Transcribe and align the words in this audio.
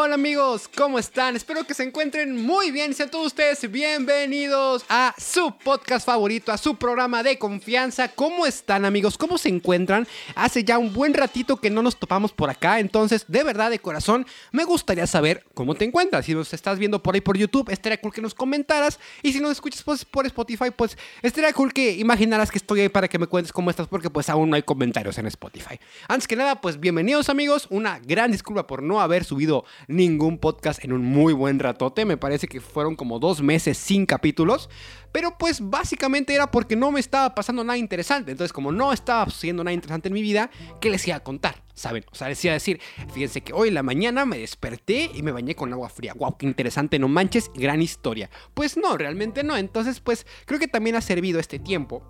Hola 0.00 0.14
amigos, 0.14 0.70
¿cómo 0.76 0.96
están? 0.96 1.34
Espero 1.34 1.64
que 1.64 1.74
se 1.74 1.82
encuentren 1.82 2.40
muy 2.46 2.70
bien. 2.70 2.94
Sean 2.94 3.10
todos 3.10 3.26
ustedes 3.26 3.68
bienvenidos 3.68 4.84
a 4.88 5.12
su 5.18 5.52
podcast 5.58 6.06
favorito, 6.06 6.52
a 6.52 6.56
su 6.56 6.76
programa 6.76 7.24
de 7.24 7.36
confianza. 7.36 8.06
¿Cómo 8.06 8.46
están 8.46 8.84
amigos? 8.84 9.18
¿Cómo 9.18 9.38
se 9.38 9.48
encuentran? 9.48 10.06
Hace 10.36 10.62
ya 10.62 10.78
un 10.78 10.92
buen 10.92 11.14
ratito 11.14 11.56
que 11.56 11.68
no 11.68 11.82
nos 11.82 11.98
topamos 11.98 12.30
por 12.30 12.48
acá, 12.48 12.78
entonces 12.78 13.24
de 13.26 13.42
verdad, 13.42 13.70
de 13.70 13.80
corazón, 13.80 14.24
me 14.52 14.62
gustaría 14.62 15.04
saber 15.08 15.44
cómo 15.52 15.74
te 15.74 15.84
encuentras. 15.84 16.26
Si 16.26 16.32
nos 16.32 16.54
estás 16.54 16.78
viendo 16.78 17.02
por 17.02 17.16
ahí 17.16 17.20
por 17.20 17.36
YouTube, 17.36 17.68
estaría 17.68 18.00
cool 18.00 18.12
que 18.12 18.22
nos 18.22 18.34
comentaras. 18.34 19.00
Y 19.24 19.32
si 19.32 19.40
nos 19.40 19.50
escuchas 19.50 19.82
pues, 19.82 20.04
por 20.04 20.26
Spotify, 20.26 20.70
pues 20.70 20.96
estaría 21.22 21.52
cool 21.52 21.72
que 21.72 21.90
imaginaras 21.94 22.52
que 22.52 22.58
estoy 22.58 22.82
ahí 22.82 22.88
para 22.88 23.08
que 23.08 23.18
me 23.18 23.26
cuentes 23.26 23.52
cómo 23.52 23.68
estás, 23.68 23.88
porque 23.88 24.10
pues 24.10 24.28
aún 24.28 24.48
no 24.48 24.54
hay 24.54 24.62
comentarios 24.62 25.18
en 25.18 25.26
Spotify. 25.26 25.80
Antes 26.06 26.28
que 26.28 26.36
nada, 26.36 26.60
pues 26.60 26.78
bienvenidos 26.78 27.28
amigos. 27.28 27.66
Una 27.68 27.98
gran 27.98 28.30
disculpa 28.30 28.68
por 28.68 28.80
no 28.80 29.00
haber 29.00 29.24
subido 29.24 29.64
ningún 29.88 30.38
podcast 30.38 30.84
en 30.84 30.92
un 30.92 31.02
muy 31.02 31.32
buen 31.32 31.58
ratote. 31.58 32.04
Me 32.04 32.16
parece 32.16 32.46
que 32.46 32.60
fueron 32.60 32.94
como 32.94 33.18
dos 33.18 33.42
meses 33.42 33.76
sin 33.76 34.06
capítulos. 34.06 34.70
Pero 35.10 35.36
pues 35.38 35.60
básicamente 35.60 36.34
era 36.34 36.50
porque 36.50 36.76
no 36.76 36.92
me 36.92 37.00
estaba 37.00 37.34
pasando 37.34 37.64
nada 37.64 37.78
interesante. 37.78 38.30
Entonces 38.30 38.52
como 38.52 38.70
no 38.70 38.92
estaba 38.92 39.24
sucediendo 39.24 39.64
nada 39.64 39.72
interesante 39.72 40.08
en 40.08 40.14
mi 40.14 40.22
vida, 40.22 40.50
¿qué 40.80 40.90
les 40.90 41.08
iba 41.08 41.16
a 41.16 41.20
contar? 41.20 41.64
¿Saben? 41.74 42.04
O 42.12 42.14
sea, 42.14 42.28
les 42.28 42.44
iba 42.44 42.52
a 42.52 42.54
decir, 42.54 42.80
fíjense 43.12 43.40
que 43.40 43.52
hoy 43.52 43.68
en 43.68 43.74
la 43.74 43.82
mañana 43.82 44.26
me 44.26 44.38
desperté 44.38 45.10
y 45.14 45.22
me 45.22 45.32
bañé 45.32 45.54
con 45.54 45.72
agua 45.72 45.88
fría. 45.88 46.12
¡Wow! 46.14 46.36
¡Qué 46.36 46.46
interesante! 46.46 46.98
No 46.98 47.08
manches, 47.08 47.50
gran 47.54 47.80
historia. 47.80 48.30
Pues 48.54 48.76
no, 48.76 48.96
realmente 48.96 49.42
no. 49.42 49.56
Entonces 49.56 50.00
pues 50.00 50.26
creo 50.44 50.60
que 50.60 50.68
también 50.68 50.96
ha 50.96 51.00
servido 51.00 51.40
este 51.40 51.58
tiempo 51.58 52.02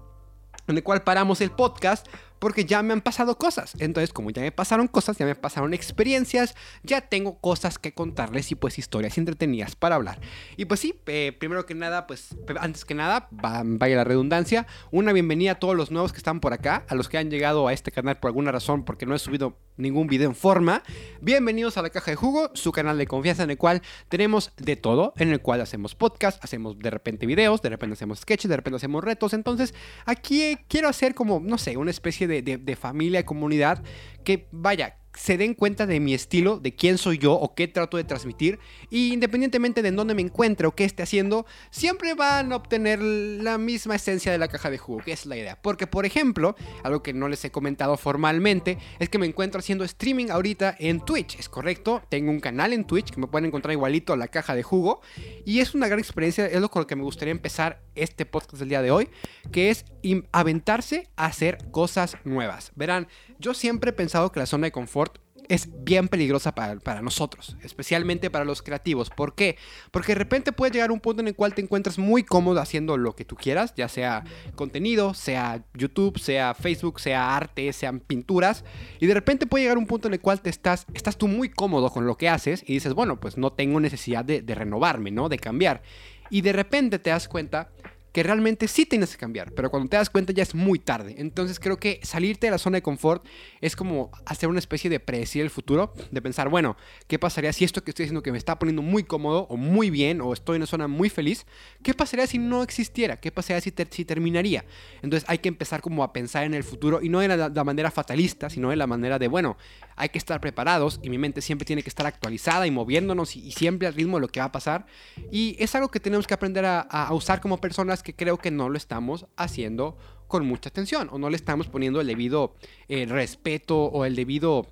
en 0.67 0.77
el 0.77 0.83
cual 0.83 1.03
paramos 1.03 1.41
el 1.41 1.51
podcast 1.51 2.07
porque 2.39 2.65
ya 2.65 2.83
me 2.83 2.93
han 2.93 3.01
pasado 3.01 3.39
cosas. 3.39 3.75
Entonces, 3.79 4.13
como 4.13 4.31
ya 4.31 4.43
me 4.43 4.53
pasaron 4.53 4.89
cosas, 4.89 5.17
ya 5.19 5.27
me 5.27 5.35
pasaron 5.35 5.75
experiencias, 5.75 6.55
ya 6.83 7.01
tengo 7.01 7.39
cosas 7.39 7.79
que 7.79 7.93
contarles 7.93 8.51
y 8.53 8.55
pues 8.55 8.79
historias 8.79 9.19
entretenidas 9.19 9.77
para 9.77 9.97
hablar. 9.97 10.21
Y 10.57 10.65
pues 10.67 10.81
sí, 10.81 10.95
eh, 11.07 11.37
primero 11.39 11.67
que 11.67 11.75
nada, 11.75 12.07
pues 12.07 12.37
antes 12.61 12.85
que 12.85 12.95
nada, 12.95 13.29
vaya 13.31 13.97
la 13.97 14.05
redundancia, 14.05 14.67
una 14.91 15.13
bienvenida 15.13 15.53
a 15.53 15.59
todos 15.59 15.77
los 15.77 15.91
nuevos 15.91 16.13
que 16.13 16.19
están 16.19 16.41
por 16.41 16.53
acá, 16.53 16.85
a 16.89 16.95
los 16.95 17.09
que 17.09 17.19
han 17.19 17.31
llegado 17.31 17.69
a 17.69 17.73
este 17.73 17.91
canal 17.91 18.17
por 18.17 18.29
alguna 18.29 18.53
razón, 18.53 18.85
porque 18.85 19.07
no 19.07 19.15
he 19.15 19.19
subido 19.19 19.57
ningún 19.77 20.07
video 20.07 20.29
en 20.29 20.35
forma. 20.35 20.83
Bienvenidos 21.21 21.77
a 21.79 21.83
la 21.83 21.91
caja 21.91 22.11
de 22.11 22.17
jugo, 22.17 22.51
su 22.55 22.73
canal 22.73 22.99
de 22.99 23.07
confianza 23.07 23.45
en 23.45 23.51
el 23.51 23.59
cual 23.59 23.83
tenemos 24.09 24.53
de 24.57 24.77
todo, 24.77 25.13
en 25.17 25.31
el 25.31 25.41
cual 25.41 25.61
hacemos 25.61 25.95
podcast, 25.95 26.43
hacemos 26.45 26.79
de 26.79 26.91
repente 26.91 27.27
videos, 27.27 27.63
de 27.63 27.71
repente 27.71 27.95
hacemos 27.95 28.21
sketches, 28.21 28.49
de 28.49 28.57
repente 28.57 28.77
hacemos 28.77 29.03
retos. 29.03 29.33
Entonces, 29.33 29.75
aquí 30.05 30.59
quiero 30.69 30.89
hacer 30.89 31.15
como, 31.15 31.41
no 31.41 31.59
sé, 31.59 31.77
una 31.77 31.91
especie 31.91 32.28
de, 32.29 32.43
de, 32.43 32.59
de 32.59 32.77
familia, 32.77 33.25
comunidad, 33.25 33.83
que 34.25 34.47
vaya, 34.53 34.99
se 35.19 35.37
den 35.37 35.55
cuenta 35.55 35.87
de 35.87 35.99
mi 36.01 36.15
estilo, 36.15 36.61
de 36.61 36.75
quién 36.75 36.97
soy 36.97 37.19
yo 37.19 37.33
o 37.33 37.55
qué 37.55 37.67
trato 37.67 37.97
de 37.97 38.05
transmitir. 38.05 38.59
Y 38.89 39.13
independientemente 39.13 39.83
de 39.83 39.89
en 39.89 39.97
dónde 39.97 40.15
me 40.15 40.23
encuentre 40.23 40.67
o 40.67 40.75
qué 40.75 40.85
esté 40.85 41.03
haciendo, 41.03 41.45
siempre 41.71 42.15
van 42.15 42.53
a 42.53 42.57
obtener 42.57 43.01
la 43.01 43.59
misma 43.59 43.97
esencia 43.97 44.31
de 44.31 44.39
la 44.39 44.49
caja 44.49 44.71
de 44.71 44.79
jugo, 44.79 45.03
que 45.05 45.13
es 45.13 45.27
la 45.27 45.37
idea. 45.37 45.61
Porque, 45.61 45.87
por 45.87 46.07
ejemplo, 46.07 46.55
algo 46.85 47.03
que 47.03 47.13
no 47.13 47.29
les 47.29 47.45
he 47.45 47.51
comentado 47.51 47.97
formalmente, 47.97 48.79
es 49.01 49.09
que 49.09 49.19
me 49.19 49.27
encuentro 49.27 49.59
haciendo 49.59 49.85
streaming 49.85 50.31
ahorita 50.31 50.77
en 50.79 51.01
Twitch. 51.01 51.39
Es 51.39 51.49
correcto, 51.49 52.03
tengo 52.09 52.31
un 52.31 52.41
canal 52.41 52.73
en 52.73 52.85
Twitch 52.85 53.11
que 53.11 53.21
me 53.21 53.27
pueden 53.27 53.47
encontrar 53.47 53.73
igualito 53.73 54.13
a 54.13 54.17
la 54.17 54.29
caja 54.29 54.55
de 54.55 54.63
jugo. 54.63 55.01
Y 55.45 55.61
es 55.61 55.75
una 55.75 55.89
gran 55.89 55.99
experiencia, 55.99 56.47
es 56.47 56.61
lo 56.61 56.71
con 56.71 56.83
lo 56.83 56.87
que 56.87 56.97
me 56.97 57.03
gustaría 57.03 57.33
empezar 57.33 57.83
este 58.03 58.27
podcast 58.27 58.59
del 58.59 58.69
día 58.69 58.83
de 58.83 58.91
hoy, 58.91 59.09
que 59.53 59.71
es 59.71 59.85
aventarse 60.33 61.09
a 61.17 61.27
hacer 61.27 61.59
cosas 61.71 62.17
nuevas. 62.25 62.73
Verán, 62.77 63.09
yo 63.39 63.55
siempre 63.55 63.91
he 63.91 63.95
pensado 63.95 64.33
que 64.33 64.41
la 64.41 64.47
zona 64.47 64.67
de 64.67 64.73
confort 64.73 65.19
es 65.49 65.69
bien 65.85 66.09
peligrosa 66.09 66.55
para, 66.55 66.79
para, 66.79 67.03
nosotros, 67.03 67.57
especialmente 67.63 68.31
para 68.31 68.45
los 68.45 68.63
creativos. 68.63 69.11
¿Por 69.11 69.35
qué? 69.35 69.57
Porque 69.91 70.13
de 70.13 70.19
repente 70.19 70.53
puede 70.53 70.73
llegar 70.73 70.93
un 70.93 71.01
punto 71.01 71.23
en 71.23 71.29
el 71.29 71.35
cual 71.35 71.55
te 71.55 71.63
encuentras 71.63 71.99
muy 71.99 72.23
cómodo 72.23 72.61
haciendo 72.61 72.97
lo 72.97 73.17
que 73.17 73.25
tú 73.25 73.35
quieras, 73.37 73.75
ya 73.77 73.89
sea 73.89 74.25
contenido, 74.55 75.15
sea 75.15 75.65
YouTube, 75.75 76.19
sea 76.19 76.55
Facebook, 76.55 77.01
sea 77.01 77.37
arte, 77.37 77.73
sean 77.73 78.01
pinturas, 78.01 78.65
y 79.01 79.07
de 79.07 79.15
repente 79.15 79.47
puede 79.47 79.65
llegar 79.65 79.79
un 79.79 79.87
punto 79.87 80.09
en 80.09 80.15
el 80.15 80.21
cual 80.21 80.41
te 80.41 80.51
estás, 80.51 80.87
estás 80.95 81.17
tú 81.17 81.29
muy 81.29 81.49
cómodo 81.49 81.91
con 81.91 82.07
lo 82.07 82.17
que 82.17 82.29
haces 82.29 82.63
y 82.67 82.75
dices, 82.75 82.95
bueno, 82.95 83.19
pues 83.19 83.39
no 83.39 83.53
tengo 83.53 83.81
necesidad 83.81 84.25
de, 84.25 84.43
de 84.43 84.55
renovarme, 84.55 85.11
¿no? 85.11 85.29
De 85.29 85.39
cambiar. 85.39 85.83
Y 86.31 86.43
de 86.43 86.53
repente 86.53 86.99
te 86.99 87.11
das 87.11 87.29
cuenta 87.29 87.69
que 88.13 88.23
realmente 88.23 88.69
sí 88.69 88.87
tienes 88.87 89.13
que 89.13 89.19
cambiar, 89.19 89.53
pero 89.53 89.71
cuando 89.71 89.89
te 89.89 89.97
das 89.97 90.11
cuenta 90.11 90.33
ya 90.33 90.43
es 90.43 90.55
muy 90.55 90.79
tarde. 90.79 91.15
Entonces 91.19 91.61
creo 91.61 91.77
que 91.77 92.01
salirte 92.03 92.47
de 92.47 92.51
la 92.53 92.59
zona 92.59 92.79
de 92.79 92.83
confort 92.83 93.25
es 93.61 93.77
como 93.77 94.11
hacer 94.25 94.49
una 94.49 94.59
especie 94.59 94.91
de 94.91 95.01
predecir 95.01 95.43
el 95.43 95.51
futuro, 95.51 95.93
de 96.11 96.23
pensar, 96.23 96.49
bueno, 96.49 96.77
¿qué 97.07 97.19
pasaría 97.19 97.53
si 97.53 97.65
esto 97.65 97.85
que 97.85 97.91
estoy 97.91 98.05
haciendo 98.05 98.23
que 98.23 98.33
me 98.33 98.39
está 98.39 98.59
poniendo 98.59 98.83
muy 98.83 99.05
cómodo 99.05 99.47
o 99.51 99.57
muy 99.57 99.91
bien 99.91 100.21
o 100.21 100.33
estoy 100.33 100.57
en 100.57 100.63
una 100.63 100.67
zona 100.67 100.89
muy 100.89 101.11
feliz, 101.11 101.47
qué 101.83 101.95
pasaría 101.95 102.27
si 102.27 102.39
no 102.39 102.63
existiera? 102.63 103.19
¿Qué 103.21 103.31
pasaría 103.31 103.61
si, 103.61 103.73
si 103.91 104.05
terminaría? 104.05 104.65
Entonces 105.03 105.29
hay 105.29 105.39
que 105.39 105.49
empezar 105.49 105.81
como 105.81 106.03
a 106.03 106.13
pensar 106.13 106.45
en 106.45 106.55
el 106.55 106.65
futuro 106.65 107.01
y 107.03 107.09
no 107.09 107.21
de 107.21 107.29
la, 107.29 107.49
la 107.49 107.65
manera 107.65 107.91
fatalista, 107.91 108.51
sino 108.51 108.71
de 108.71 108.77
la 108.77 108.87
manera 108.87 109.19
de, 109.19 109.29
bueno, 109.29 109.57
hay 109.97 110.09
que 110.09 110.19
estar 110.19 110.41
preparados 110.41 111.01
y 111.03 111.11
mi 111.11 111.19
mente 111.19 111.43
siempre 111.43 111.67
tiene 111.67 111.83
que 111.83 111.89
estar 111.89 112.07
actualizada 112.07 112.67
y 112.67 112.71
moviéndonos 112.71 113.37
y, 113.37 113.41
y 113.47 113.53
siempre 113.53 113.89
al 113.89 113.95
ritmo 113.95 114.17
de 114.17 114.23
lo 114.23 114.29
que 114.29 114.41
va 114.41 114.47
a 114.47 114.53
pasar. 114.53 114.87
Y 115.31 115.57
es 115.59 115.75
algo 115.75 115.91
que 115.91 116.01
tenemos 116.01 116.27
que 116.27 116.35
aprender 116.35 116.65
a, 116.65 116.81
a 116.81 117.13
usar 117.13 117.41
como 117.41 117.61
personas 117.61 117.98
que 118.03 118.15
creo 118.15 118.39
que 118.39 118.51
no 118.51 118.69
lo 118.69 118.77
estamos 118.77 119.27
haciendo 119.37 119.97
con 120.27 120.47
mucha 120.47 120.69
atención 120.69 121.09
o 121.11 121.19
no 121.19 121.31
le 121.31 121.37
estamos 121.37 121.69
poniendo 121.69 122.01
el 122.01 122.07
debido 122.07 122.55
eh, 122.89 123.07
respeto 123.07 123.85
o 123.85 124.05
el 124.05 124.15
debido, 124.15 124.67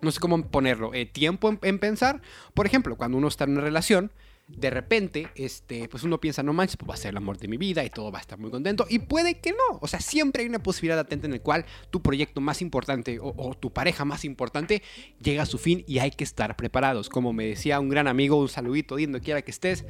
no 0.00 0.10
sé 0.10 0.20
cómo 0.20 0.42
ponerlo, 0.50 0.92
eh, 0.92 1.06
tiempo 1.06 1.48
en, 1.48 1.58
en, 1.62 1.78
pensar. 1.78 2.20
Por 2.54 2.66
ejemplo, 2.66 2.96
cuando 2.96 3.18
uno 3.18 3.28
está 3.28 3.44
en 3.44 3.52
una 3.52 3.60
relación, 3.60 4.10
de 4.48 4.70
repente, 4.70 5.28
este, 5.34 5.88
pues 5.88 6.02
uno 6.02 6.20
piensa, 6.20 6.42
no 6.42 6.52
manches, 6.52 6.76
pues 6.76 6.90
va 6.90 6.94
a 6.94 6.96
ser 6.96 7.10
el 7.10 7.16
amor 7.16 7.38
de 7.38 7.48
mi 7.48 7.56
vida 7.56 7.84
y 7.84 7.90
todo 7.90 8.10
va 8.10 8.18
a 8.18 8.20
estar 8.20 8.38
muy 8.38 8.50
contento. 8.50 8.86
Y 8.88 8.98
puede 8.98 9.40
que 9.40 9.52
no. 9.52 9.78
O 9.80 9.86
sea, 9.86 10.00
siempre 10.00 10.42
hay 10.42 10.48
una 10.48 10.62
posibilidad 10.62 10.96
latente 10.96 11.26
en 11.26 11.32
el 11.32 11.40
cual 11.40 11.64
tu 11.90 12.02
proyecto 12.02 12.40
más 12.40 12.60
importante 12.60 13.18
o, 13.18 13.34
o, 13.36 13.54
tu 13.54 13.72
pareja 13.72 14.04
más 14.04 14.24
importante 14.24 14.82
llega 15.22 15.44
a 15.44 15.46
su 15.46 15.58
fin 15.58 15.84
y 15.86 15.98
hay 16.00 16.10
que 16.10 16.24
estar 16.24 16.56
preparados. 16.56 17.08
Como 17.08 17.32
me 17.32 17.46
decía 17.46 17.80
un 17.80 17.88
gran 17.88 18.08
amigo, 18.08 18.36
un 18.36 18.48
saludito, 18.48 18.96
donde 18.96 19.20
quiera 19.20 19.42
que 19.42 19.50
estés 19.50 19.84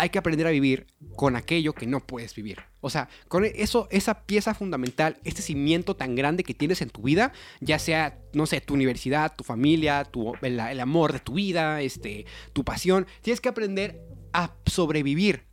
hay 0.00 0.08
que 0.08 0.18
aprender 0.18 0.46
a 0.46 0.50
vivir 0.50 0.86
con 1.14 1.36
aquello 1.36 1.74
que 1.74 1.86
no 1.86 2.00
puedes 2.00 2.34
vivir. 2.34 2.60
O 2.80 2.88
sea, 2.88 3.10
con 3.28 3.44
eso, 3.44 3.86
esa 3.90 4.24
pieza 4.24 4.54
fundamental, 4.54 5.18
este 5.24 5.42
cimiento 5.42 5.94
tan 5.94 6.14
grande 6.14 6.42
que 6.42 6.54
tienes 6.54 6.80
en 6.80 6.88
tu 6.88 7.02
vida, 7.02 7.34
ya 7.60 7.78
sea, 7.78 8.18
no 8.32 8.46
sé, 8.46 8.62
tu 8.62 8.72
universidad, 8.72 9.36
tu 9.36 9.44
familia, 9.44 10.04
tu, 10.04 10.32
el, 10.40 10.58
el 10.58 10.80
amor 10.80 11.12
de 11.12 11.18
tu 11.18 11.34
vida, 11.34 11.82
este, 11.82 12.24
tu 12.54 12.64
pasión, 12.64 13.06
tienes 13.20 13.42
que 13.42 13.50
aprender 13.50 14.00
a 14.32 14.54
sobrevivir 14.64 15.44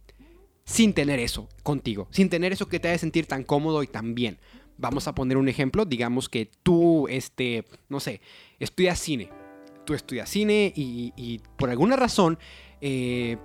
sin 0.63 0.93
tener 0.93 1.19
eso 1.19 1.49
contigo, 1.61 2.07
sin 2.11 2.29
tener 2.29 2.53
eso 2.53 2.69
que 2.69 2.79
te 2.79 2.87
haga 2.87 2.97
sentir 2.97 3.25
tan 3.25 3.43
cómodo 3.43 3.83
y 3.83 3.87
tan 3.87 4.15
bien. 4.15 4.39
Vamos 4.77 5.09
a 5.09 5.13
poner 5.13 5.35
un 5.35 5.49
ejemplo, 5.49 5.83
digamos 5.83 6.29
que 6.29 6.49
tú, 6.63 7.09
este, 7.09 7.65
no 7.89 7.99
sé, 7.99 8.21
estudias 8.59 8.97
cine. 8.97 9.29
Tú 9.85 9.93
estudias 9.93 10.29
cine 10.29 10.71
y, 10.73 11.11
y 11.17 11.41
por 11.57 11.69
alguna 11.69 11.97
razón, 11.97 12.39
eh, 12.79 13.37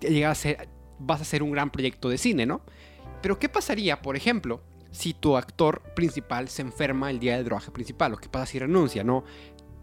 llega 0.00 0.30
a 0.30 0.34
ser, 0.34 0.68
vas 0.98 1.20
a 1.20 1.22
hacer 1.22 1.42
un 1.42 1.52
gran 1.52 1.70
proyecto 1.70 2.08
de 2.08 2.18
cine, 2.18 2.46
¿no? 2.46 2.62
Pero 3.22 3.38
¿qué 3.38 3.48
pasaría, 3.48 4.02
por 4.02 4.16
ejemplo, 4.16 4.62
si 4.90 5.14
tu 5.14 5.36
actor 5.36 5.82
principal 5.94 6.48
se 6.48 6.62
enferma 6.62 7.10
el 7.10 7.20
día 7.20 7.36
del 7.36 7.48
rodaje 7.48 7.70
principal? 7.70 8.14
¿O 8.14 8.16
qué 8.16 8.28
pasa 8.28 8.46
si 8.46 8.58
renuncia, 8.58 9.04
no? 9.04 9.24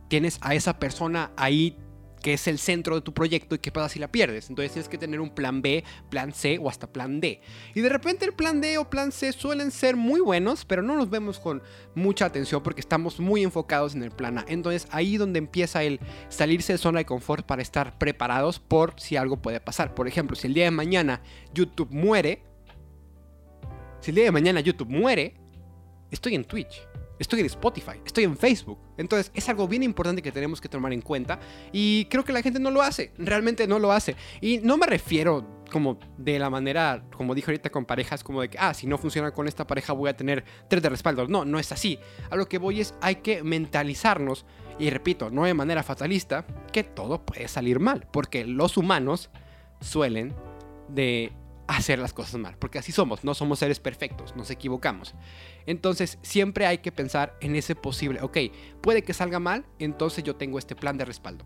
Tienes 0.07 0.39
a 0.41 0.55
esa 0.55 0.79
persona 0.79 1.31
ahí 1.35 1.77
que 2.21 2.33
es 2.33 2.47
el 2.47 2.59
centro 2.59 2.95
de 2.95 3.01
tu 3.01 3.13
proyecto 3.13 3.55
y 3.55 3.59
qué 3.59 3.71
pasa 3.71 3.89
si 3.89 3.99
la 3.99 4.11
pierdes. 4.11 4.49
Entonces 4.49 4.73
tienes 4.73 4.89
que 4.89 4.97
tener 4.97 5.19
un 5.19 5.29
plan 5.29 5.61
B, 5.61 5.83
plan 6.09 6.33
C 6.33 6.57
o 6.61 6.69
hasta 6.69 6.91
plan 6.91 7.19
D. 7.19 7.41
Y 7.73 7.81
de 7.81 7.89
repente 7.89 8.25
el 8.25 8.33
plan 8.33 8.61
D 8.61 8.77
o 8.77 8.89
plan 8.89 9.11
C 9.11 9.31
suelen 9.31 9.71
ser 9.71 9.95
muy 9.95 10.19
buenos, 10.19 10.65
pero 10.65 10.81
no 10.81 10.95
los 10.95 11.09
vemos 11.09 11.39
con 11.39 11.61
mucha 11.95 12.25
atención 12.25 12.63
porque 12.63 12.81
estamos 12.81 13.19
muy 13.19 13.43
enfocados 13.43 13.95
en 13.95 14.03
el 14.03 14.11
plan 14.11 14.39
A. 14.39 14.45
Entonces 14.47 14.87
ahí 14.91 15.17
donde 15.17 15.39
empieza 15.39 15.83
el 15.83 15.99
salirse 16.29 16.73
de 16.73 16.77
zona 16.77 16.99
de 16.99 17.05
confort 17.05 17.45
para 17.45 17.61
estar 17.61 17.97
preparados 17.97 18.59
por 18.59 18.99
si 18.99 19.15
algo 19.15 19.37
puede 19.37 19.59
pasar. 19.59 19.93
Por 19.93 20.07
ejemplo, 20.07 20.35
si 20.35 20.47
el 20.47 20.53
día 20.53 20.65
de 20.65 20.71
mañana 20.71 21.21
YouTube 21.53 21.91
muere, 21.91 22.43
si 24.01 24.11
el 24.11 24.15
día 24.15 24.25
de 24.25 24.31
mañana 24.31 24.59
YouTube 24.59 24.89
muere, 24.89 25.35
estoy 26.11 26.35
en 26.35 26.45
Twitch. 26.45 26.87
Estoy 27.19 27.39
en 27.39 27.45
Spotify, 27.47 27.99
estoy 28.05 28.23
en 28.25 28.37
Facebook. 28.37 28.79
Entonces 28.97 29.31
es 29.33 29.47
algo 29.49 29.67
bien 29.67 29.83
importante 29.83 30.21
que 30.21 30.31
tenemos 30.31 30.61
que 30.61 30.69
tomar 30.69 30.93
en 30.93 31.01
cuenta 31.01 31.39
y 31.71 32.05
creo 32.05 32.23
que 32.23 32.33
la 32.33 32.41
gente 32.41 32.59
no 32.59 32.71
lo 32.71 32.81
hace, 32.81 33.11
realmente 33.17 33.67
no 33.67 33.79
lo 33.79 33.91
hace. 33.91 34.15
Y 34.41 34.59
no 34.59 34.77
me 34.77 34.85
refiero 34.85 35.57
como 35.71 35.99
de 36.17 36.39
la 36.39 36.49
manera, 36.49 37.03
como 37.15 37.35
dije 37.35 37.51
ahorita 37.51 37.69
con 37.69 37.85
parejas, 37.85 38.23
como 38.23 38.41
de 38.41 38.49
que, 38.49 38.57
ah, 38.59 38.73
si 38.73 38.87
no 38.87 38.97
funciona 38.97 39.31
con 39.31 39.47
esta 39.47 39.67
pareja 39.67 39.93
voy 39.93 40.09
a 40.09 40.17
tener 40.17 40.43
tres 40.69 40.81
de 40.81 40.89
respaldo. 40.89 41.27
No, 41.27 41.45
no 41.45 41.59
es 41.59 41.71
así. 41.71 41.99
A 42.29 42.35
lo 42.35 42.47
que 42.47 42.57
voy 42.57 42.81
es, 42.81 42.93
hay 43.01 43.17
que 43.17 43.43
mentalizarnos, 43.43 44.45
y 44.79 44.89
repito, 44.89 45.29
no 45.29 45.43
de 45.43 45.53
manera 45.53 45.83
fatalista, 45.83 46.45
que 46.71 46.83
todo 46.83 47.25
puede 47.25 47.47
salir 47.47 47.79
mal, 47.79 48.07
porque 48.11 48.45
los 48.45 48.77
humanos 48.77 49.29
suelen 49.81 50.33
de 50.89 51.31
hacer 51.67 51.99
las 51.99 52.13
cosas 52.13 52.39
mal, 52.39 52.55
porque 52.57 52.79
así 52.79 52.91
somos, 52.91 53.23
no 53.23 53.33
somos 53.33 53.59
seres 53.59 53.79
perfectos, 53.79 54.35
nos 54.35 54.49
equivocamos. 54.49 55.15
Entonces 55.67 56.17
siempre 56.23 56.65
hay 56.65 56.79
que 56.79 56.91
pensar 56.91 57.37
en 57.41 57.55
ese 57.55 57.75
posible, 57.75 58.21
ok, 58.21 58.37
puede 58.81 59.03
que 59.03 59.13
salga 59.13 59.39
mal, 59.39 59.65
entonces 59.77 60.23
yo 60.23 60.35
tengo 60.35 60.57
este 60.57 60.75
plan 60.75 60.97
de 60.97 61.05
respaldo. 61.05 61.45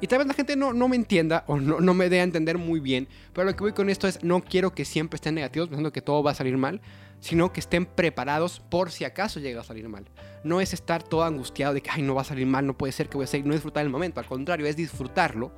Y 0.00 0.06
tal 0.06 0.18
vez 0.18 0.28
la 0.28 0.34
gente 0.34 0.54
no, 0.54 0.74
no 0.74 0.86
me 0.86 0.96
entienda 0.96 1.44
o 1.46 1.56
no, 1.56 1.80
no 1.80 1.94
me 1.94 2.10
dé 2.10 2.20
a 2.20 2.24
entender 2.24 2.58
muy 2.58 2.78
bien, 2.78 3.08
pero 3.32 3.46
lo 3.46 3.56
que 3.56 3.62
voy 3.62 3.72
con 3.72 3.88
esto 3.88 4.06
es, 4.06 4.22
no 4.22 4.42
quiero 4.42 4.74
que 4.74 4.84
siempre 4.84 5.16
estén 5.16 5.34
negativos 5.34 5.68
pensando 5.68 5.92
que 5.92 6.02
todo 6.02 6.22
va 6.22 6.32
a 6.32 6.34
salir 6.34 6.58
mal, 6.58 6.82
sino 7.20 7.54
que 7.54 7.60
estén 7.60 7.86
preparados 7.86 8.60
por 8.60 8.90
si 8.90 9.04
acaso 9.04 9.40
llega 9.40 9.62
a 9.62 9.64
salir 9.64 9.88
mal. 9.88 10.04
No 10.42 10.60
es 10.60 10.74
estar 10.74 11.02
todo 11.02 11.24
angustiado 11.24 11.72
de 11.72 11.80
que, 11.80 11.88
ay, 11.90 12.02
no 12.02 12.14
va 12.14 12.20
a 12.20 12.26
salir 12.26 12.46
mal, 12.46 12.66
no 12.66 12.76
puede 12.76 12.92
ser 12.92 13.08
que 13.08 13.16
voy 13.16 13.24
a 13.24 13.24
hacer, 13.24 13.46
no 13.46 13.54
disfrutar 13.54 13.82
el 13.82 13.90
momento, 13.90 14.20
al 14.20 14.26
contrario, 14.26 14.66
es 14.66 14.76
disfrutarlo, 14.76 15.52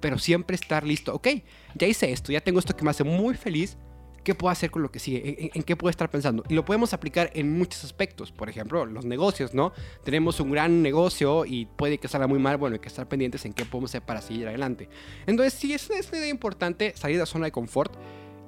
pero 0.00 0.18
siempre 0.18 0.56
estar 0.56 0.84
listo, 0.84 1.14
ok, 1.14 1.28
ya 1.76 1.86
hice 1.86 2.10
esto, 2.10 2.32
ya 2.32 2.40
tengo 2.40 2.58
esto 2.58 2.74
que 2.74 2.82
me 2.82 2.90
hace 2.90 3.04
muy 3.04 3.36
feliz, 3.36 3.78
¿qué 4.24 4.34
puedo 4.34 4.50
hacer 4.50 4.70
con 4.70 4.82
lo 4.82 4.90
que 4.90 4.98
sigue? 4.98 5.50
¿En, 5.54 5.62
qué 5.62 5.76
puedo 5.76 5.90
estar 5.90 6.10
pensando? 6.10 6.42
Y 6.48 6.54
lo 6.54 6.64
podemos 6.64 6.92
aplicar 6.92 7.30
en 7.34 7.52
muchos 7.52 7.84
aspectos. 7.84 8.32
Por 8.32 8.48
ejemplo, 8.48 8.86
los 8.86 9.04
negocios, 9.04 9.54
¿no? 9.54 9.72
Tenemos 10.02 10.40
un 10.40 10.50
gran 10.50 10.82
negocio 10.82 11.44
y 11.44 11.66
puede 11.66 11.98
que 11.98 12.08
salga 12.08 12.26
muy 12.26 12.38
mal. 12.38 12.56
Bueno, 12.56 12.74
hay 12.74 12.80
que 12.80 12.88
estar 12.88 13.06
pendientes 13.06 13.44
en 13.44 13.52
qué 13.52 13.64
podemos 13.64 13.90
hacer 13.90 14.02
para 14.02 14.20
seguir 14.20 14.48
adelante. 14.48 14.88
Entonces, 15.26 15.54
sí, 15.54 15.74
es 15.74 15.88
una 15.88 15.98
idea 16.00 16.28
importante 16.28 16.94
salir 16.96 17.16
de 17.16 17.20
la 17.20 17.26
zona 17.26 17.44
de 17.44 17.52
confort. 17.52 17.94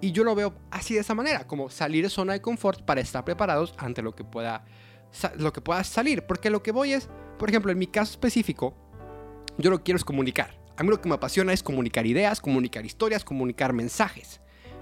Y 0.01 0.13
yo 0.13 0.25
lo 0.25 0.35
veo 0.35 0.55
así 0.71 0.95
de 0.95 1.01
esa 1.01 1.15
manera, 1.15 1.47
como 1.47 1.71
salir 1.71 2.03
de 2.03 2.11
zona 2.11 2.33
de 2.33 2.41
confort 2.41 2.83
para 2.83 3.01
estar 3.01 3.25
preparados 3.25 3.75
ante 3.79 4.03
lo 4.03 4.15
que 4.15 4.25
pueda, 4.25 4.65
lo 5.39 5.53
que 5.53 5.61
pueda 5.61 5.85
salir. 5.85 6.23
Porque 6.23 6.51
lo 6.51 6.63
que 6.63 6.73
voy 6.73 6.93
es, 6.93 7.09
por 7.39 7.49
ejemplo, 7.49 7.71
en 7.71 7.79
mi 7.79 7.87
caso 7.87 8.13
específico, 8.13 8.75
yo 9.59 9.71
lo 9.71 9.79
que 9.79 9.85
quiero 9.85 9.97
es 9.97 10.05
comunicar. 10.05 10.59
A 10.77 10.83
mí 10.83 10.91
lo 10.91 11.01
que 11.01 11.09
me 11.09 11.15
apasiona 11.15 11.55
es 11.55 11.63
comunicar 11.63 12.07
ideas, 12.07 12.41
comunicar 12.41 12.85
historias, 12.85 13.25
comunicar 13.25 13.73
mensajes 13.73 14.41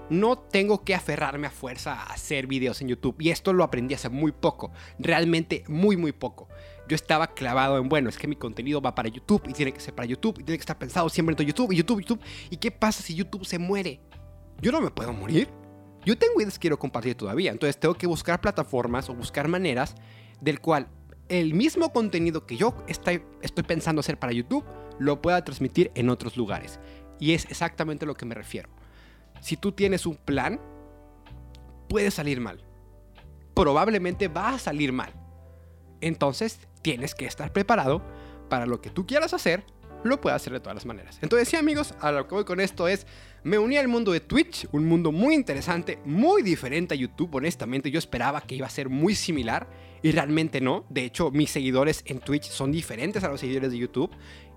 no 0.09 0.37
tengo 0.37 0.83
que 0.83 0.95
aferrarme 0.95 1.47
a 1.47 1.51
fuerza 1.51 1.93
a 1.93 2.13
hacer 2.13 2.47
videos 2.47 2.81
en 2.81 2.89
YouTube. 2.89 3.15
Y 3.19 3.29
esto 3.29 3.53
lo 3.53 3.63
aprendí 3.63 3.93
hace 3.93 4.09
muy 4.09 4.31
poco, 4.31 4.71
realmente 4.99 5.63
muy, 5.67 5.97
muy 5.97 6.11
poco. 6.11 6.47
Yo 6.87 6.95
estaba 6.95 7.33
clavado 7.33 7.77
en, 7.77 7.89
bueno, 7.89 8.09
es 8.09 8.17
que 8.17 8.27
mi 8.27 8.35
contenido 8.35 8.81
va 8.81 8.93
para 8.93 9.09
YouTube 9.09 9.43
y 9.47 9.53
tiene 9.53 9.71
que 9.71 9.79
ser 9.79 9.95
para 9.95 10.07
YouTube 10.07 10.39
y 10.39 10.43
tiene 10.43 10.57
que 10.57 10.61
estar 10.61 10.77
pensado 10.77 11.09
siempre 11.09 11.35
en 11.37 11.47
YouTube 11.47 11.71
y 11.71 11.77
YouTube, 11.77 12.01
YouTube. 12.01 12.21
¿Y 12.49 12.57
qué 12.57 12.71
pasa 12.71 13.01
si 13.01 13.15
YouTube 13.15 13.45
se 13.45 13.57
muere? 13.57 14.01
Yo 14.61 14.71
no 14.71 14.81
me 14.81 14.91
puedo 14.91 15.11
morir. 15.11 15.49
Yo 16.05 16.17
tengo 16.17 16.39
ideas 16.39 16.53
que 16.55 16.61
quiero 16.61 16.77
compartir 16.77 17.15
todavía. 17.15 17.51
Entonces 17.51 17.79
tengo 17.79 17.95
que 17.95 18.05
buscar 18.05 18.39
plataformas 18.39 19.09
o 19.09 19.15
buscar 19.15 19.47
maneras 19.47 19.95
del 20.39 20.61
cual 20.61 20.87
el 21.27 21.55
mismo 21.55 21.91
contenido 21.91 22.45
que 22.45 22.55
yo 22.55 22.75
estoy, 22.87 23.23
estoy 23.41 23.63
pensando 23.63 24.01
hacer 24.01 24.19
para 24.19 24.31
YouTube 24.31 24.63
lo 24.99 25.21
pueda 25.21 25.43
transmitir 25.43 25.91
en 25.95 26.09
otros 26.09 26.37
lugares. 26.37 26.79
Y 27.19 27.33
es 27.33 27.45
exactamente 27.45 28.05
a 28.05 28.07
lo 28.07 28.13
que 28.13 28.25
me 28.25 28.35
refiero 28.35 28.69
si 29.45 29.57
tú 29.57 29.73
tienes 29.73 30.07
un 30.07 30.15
plan, 30.15 30.59
puede 31.87 32.09
salir 32.09 32.41
mal. 32.41 32.63
Probablemente 33.53 34.27
va 34.27 34.55
a 34.55 34.57
salir 34.57 34.91
mal. 34.91 35.13
Entonces 36.01 36.59
tienes 36.81 37.13
que 37.13 37.27
estar 37.27 37.53
preparado 37.53 38.01
para 38.49 38.65
lo 38.65 38.81
que 38.81 38.89
tú 38.89 39.05
quieras 39.05 39.35
hacer, 39.35 39.63
lo 40.03 40.19
puedes 40.19 40.37
hacer 40.37 40.51
de 40.51 40.61
todas 40.61 40.73
las 40.73 40.87
maneras. 40.87 41.19
Entonces 41.21 41.47
sí 41.47 41.57
amigos, 41.57 41.93
a 42.01 42.11
lo 42.11 42.27
que 42.27 42.33
voy 42.33 42.43
con 42.43 42.59
esto 42.59 42.87
es, 42.87 43.05
me 43.43 43.59
uní 43.59 43.77
al 43.77 43.87
mundo 43.87 44.11
de 44.13 44.19
Twitch, 44.19 44.67
un 44.71 44.87
mundo 44.87 45.11
muy 45.11 45.35
interesante, 45.35 45.99
muy 46.05 46.41
diferente 46.41 46.95
a 46.95 46.97
YouTube, 46.97 47.35
honestamente 47.35 47.91
yo 47.91 47.99
esperaba 47.99 48.41
que 48.41 48.55
iba 48.55 48.65
a 48.65 48.71
ser 48.71 48.89
muy 48.89 49.13
similar 49.13 49.67
y 50.01 50.11
realmente 50.11 50.59
no. 50.59 50.85
De 50.89 51.05
hecho, 51.05 51.29
mis 51.29 51.51
seguidores 51.51 52.01
en 52.07 52.19
Twitch 52.19 52.49
son 52.49 52.71
diferentes 52.71 53.23
a 53.23 53.29
los 53.29 53.41
seguidores 53.41 53.69
de 53.69 53.77
YouTube 53.77 54.09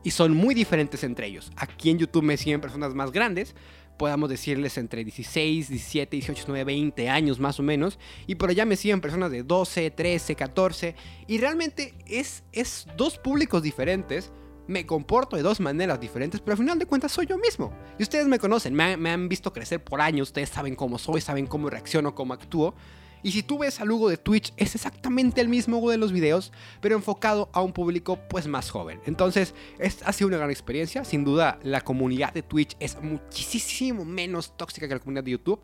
y 0.02 0.12
son 0.12 0.34
muy 0.34 0.54
diferentes 0.54 1.04
entre 1.04 1.26
ellos. 1.26 1.52
Aquí 1.56 1.90
en 1.90 1.98
YouTube 1.98 2.22
me 2.22 2.38
siguen 2.38 2.62
personas 2.62 2.94
más 2.94 3.12
grandes, 3.12 3.54
podamos 3.98 4.30
decirles 4.30 4.78
entre 4.78 5.04
16, 5.04 5.68
17, 5.68 6.16
18, 6.16 6.32
19, 6.32 6.64
20 6.64 7.08
años 7.10 7.38
más 7.38 7.60
o 7.60 7.62
menos. 7.62 7.98
Y 8.26 8.36
por 8.36 8.50
allá 8.50 8.64
me 8.64 8.76
siguen 8.76 9.00
personas 9.00 9.30
de 9.30 9.42
12, 9.42 9.90
13, 9.90 10.34
14. 10.34 10.94
Y 11.26 11.38
realmente 11.38 11.94
es, 12.06 12.44
es 12.52 12.86
dos 12.96 13.18
públicos 13.18 13.62
diferentes. 13.62 14.32
Me 14.66 14.86
comporto 14.86 15.36
de 15.36 15.42
dos 15.42 15.60
maneras 15.60 15.98
diferentes, 15.98 16.40
pero 16.40 16.52
al 16.52 16.58
final 16.58 16.78
de 16.78 16.86
cuentas 16.86 17.12
soy 17.12 17.26
yo 17.26 17.38
mismo. 17.38 17.72
Y 17.98 18.02
ustedes 18.02 18.26
me 18.26 18.38
conocen, 18.38 18.74
me, 18.74 18.96
me 18.96 19.10
han 19.10 19.28
visto 19.28 19.52
crecer 19.52 19.82
por 19.82 20.00
años, 20.00 20.28
ustedes 20.28 20.50
saben 20.50 20.74
cómo 20.74 20.98
soy, 20.98 21.22
saben 21.22 21.46
cómo 21.46 21.70
reacciono, 21.70 22.14
cómo 22.14 22.34
actúo. 22.34 22.74
Y 23.22 23.32
si 23.32 23.42
tú 23.42 23.58
ves 23.58 23.80
al 23.80 23.90
Hugo 23.90 24.08
de 24.08 24.16
Twitch, 24.16 24.52
es 24.56 24.74
exactamente 24.74 25.40
el 25.40 25.48
mismo 25.48 25.78
Hugo 25.78 25.90
de 25.90 25.98
los 25.98 26.12
videos, 26.12 26.52
pero 26.80 26.94
enfocado 26.94 27.48
a 27.52 27.62
un 27.62 27.72
público 27.72 28.18
pues 28.28 28.46
más 28.46 28.70
joven. 28.70 29.00
Entonces, 29.06 29.54
es, 29.78 30.02
ha 30.04 30.12
sido 30.12 30.28
una 30.28 30.36
gran 30.36 30.50
experiencia. 30.50 31.04
Sin 31.04 31.24
duda, 31.24 31.58
la 31.62 31.80
comunidad 31.80 32.32
de 32.32 32.42
Twitch 32.42 32.76
es 32.78 33.00
muchísimo 33.02 34.04
menos 34.04 34.56
tóxica 34.56 34.86
que 34.86 34.94
la 34.94 35.00
comunidad 35.00 35.24
de 35.24 35.32
YouTube. 35.32 35.60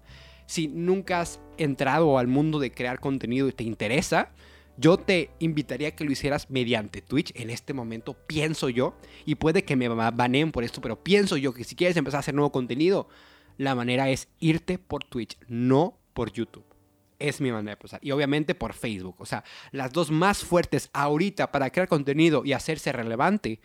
Si 0.46 0.68
nunca 0.68 1.20
has 1.20 1.40
entrado 1.56 2.18
al 2.18 2.26
mundo 2.26 2.58
de 2.58 2.72
crear 2.72 3.00
contenido 3.00 3.48
y 3.48 3.52
te 3.52 3.64
interesa, 3.64 4.32
yo 4.76 4.96
te 4.98 5.30
invitaría 5.38 5.88
a 5.88 5.90
que 5.92 6.04
lo 6.04 6.10
hicieras 6.10 6.50
mediante 6.50 7.00
Twitch. 7.00 7.32
En 7.36 7.50
este 7.50 7.72
momento 7.72 8.14
pienso 8.26 8.68
yo, 8.68 8.94
y 9.24 9.36
puede 9.36 9.64
que 9.64 9.76
me 9.76 9.88
baneen 9.88 10.52
por 10.52 10.64
esto, 10.64 10.80
pero 10.80 11.02
pienso 11.02 11.36
yo 11.36 11.54
que 11.54 11.64
si 11.64 11.76
quieres 11.76 11.96
empezar 11.96 12.18
a 12.18 12.20
hacer 12.20 12.34
nuevo 12.34 12.52
contenido, 12.52 13.08
la 13.56 13.74
manera 13.74 14.10
es 14.10 14.28
irte 14.40 14.78
por 14.78 15.04
Twitch, 15.04 15.38
no 15.48 15.96
por 16.12 16.32
YouTube 16.32 16.73
es 17.18 17.40
mi 17.40 17.52
manera 17.52 17.72
de 17.72 17.76
pensar. 17.76 18.00
Y 18.02 18.10
obviamente 18.10 18.54
por 18.54 18.72
Facebook. 18.72 19.16
O 19.18 19.26
sea, 19.26 19.44
las 19.72 19.92
dos 19.92 20.10
más 20.10 20.44
fuertes 20.44 20.90
ahorita 20.92 21.50
para 21.50 21.70
crear 21.70 21.88
contenido 21.88 22.44
y 22.44 22.52
hacerse 22.52 22.92
relevante 22.92 23.60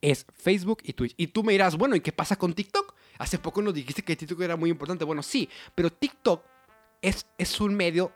es 0.00 0.26
Facebook 0.34 0.78
y 0.84 0.92
Twitch. 0.92 1.14
Y 1.16 1.28
tú 1.28 1.42
me 1.42 1.52
dirás, 1.52 1.76
bueno, 1.76 1.96
¿y 1.96 2.00
qué 2.00 2.12
pasa 2.12 2.36
con 2.36 2.54
TikTok? 2.54 2.94
Hace 3.18 3.38
poco 3.38 3.60
nos 3.60 3.74
dijiste 3.74 4.02
que 4.02 4.16
TikTok 4.16 4.40
era 4.40 4.56
muy 4.56 4.70
importante. 4.70 5.04
Bueno, 5.04 5.22
sí, 5.22 5.48
pero 5.74 5.90
TikTok 5.90 6.42
es, 7.02 7.26
es 7.36 7.60
un 7.60 7.74
medio, 7.74 8.12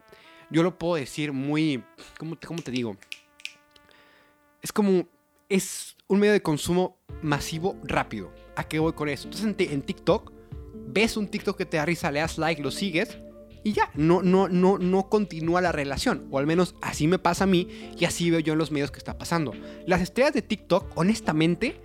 yo 0.51 0.63
lo 0.63 0.79
puedo 0.79 0.95
decir 0.95 1.33
muy, 1.33 1.83
¿cómo, 2.19 2.37
cómo 2.47 2.63
te 2.63 2.71
digo? 2.71 2.97
Es 4.63 4.73
como, 4.73 5.07
es 5.49 5.97
un 6.07 6.21
medio 6.21 6.33
de 6.33 6.43
consumo 6.43 6.97
masivo 7.23 7.77
rápido. 7.85 8.33
¿A 8.57 8.65
qué 8.65 8.79
voy 8.79 8.95
con 8.95 9.09
eso? 9.09 9.29
Entonces 9.29 9.47
en, 9.47 9.73
en 9.73 9.83
TikTok, 9.83 10.33
ves 10.87 11.17
un 11.17 11.29
TikTok 11.29 11.59
que 11.59 11.67
te 11.67 11.77
da 11.77 11.85
risa, 11.85 12.11
le 12.11 12.21
das 12.21 12.39
like, 12.39 12.63
lo 12.63 12.71
sigues 12.71 13.19
y 13.65 13.73
ya, 13.73 13.91
no, 13.95 14.23
no, 14.23 14.49
no, 14.49 14.79
no 14.79 15.09
continúa 15.09 15.61
la 15.63 15.73
relación. 15.73 16.29
O 16.31 16.39
al 16.39 16.47
menos 16.47 16.75
así 16.83 17.09
me 17.09 17.19
pasa 17.19 17.45
a 17.45 17.47
mí 17.47 17.69
y 17.99 18.05
así 18.05 18.31
veo 18.31 18.41
yo 18.41 18.53
en 18.53 18.59
los 18.59 18.71
medios 18.71 18.91
que 18.91 18.99
está 18.99 19.19
pasando. 19.19 19.53
Las 19.87 20.03
estrellas 20.03 20.35
de 20.35 20.43
TikTok, 20.43 20.93
honestamente, 20.97 21.81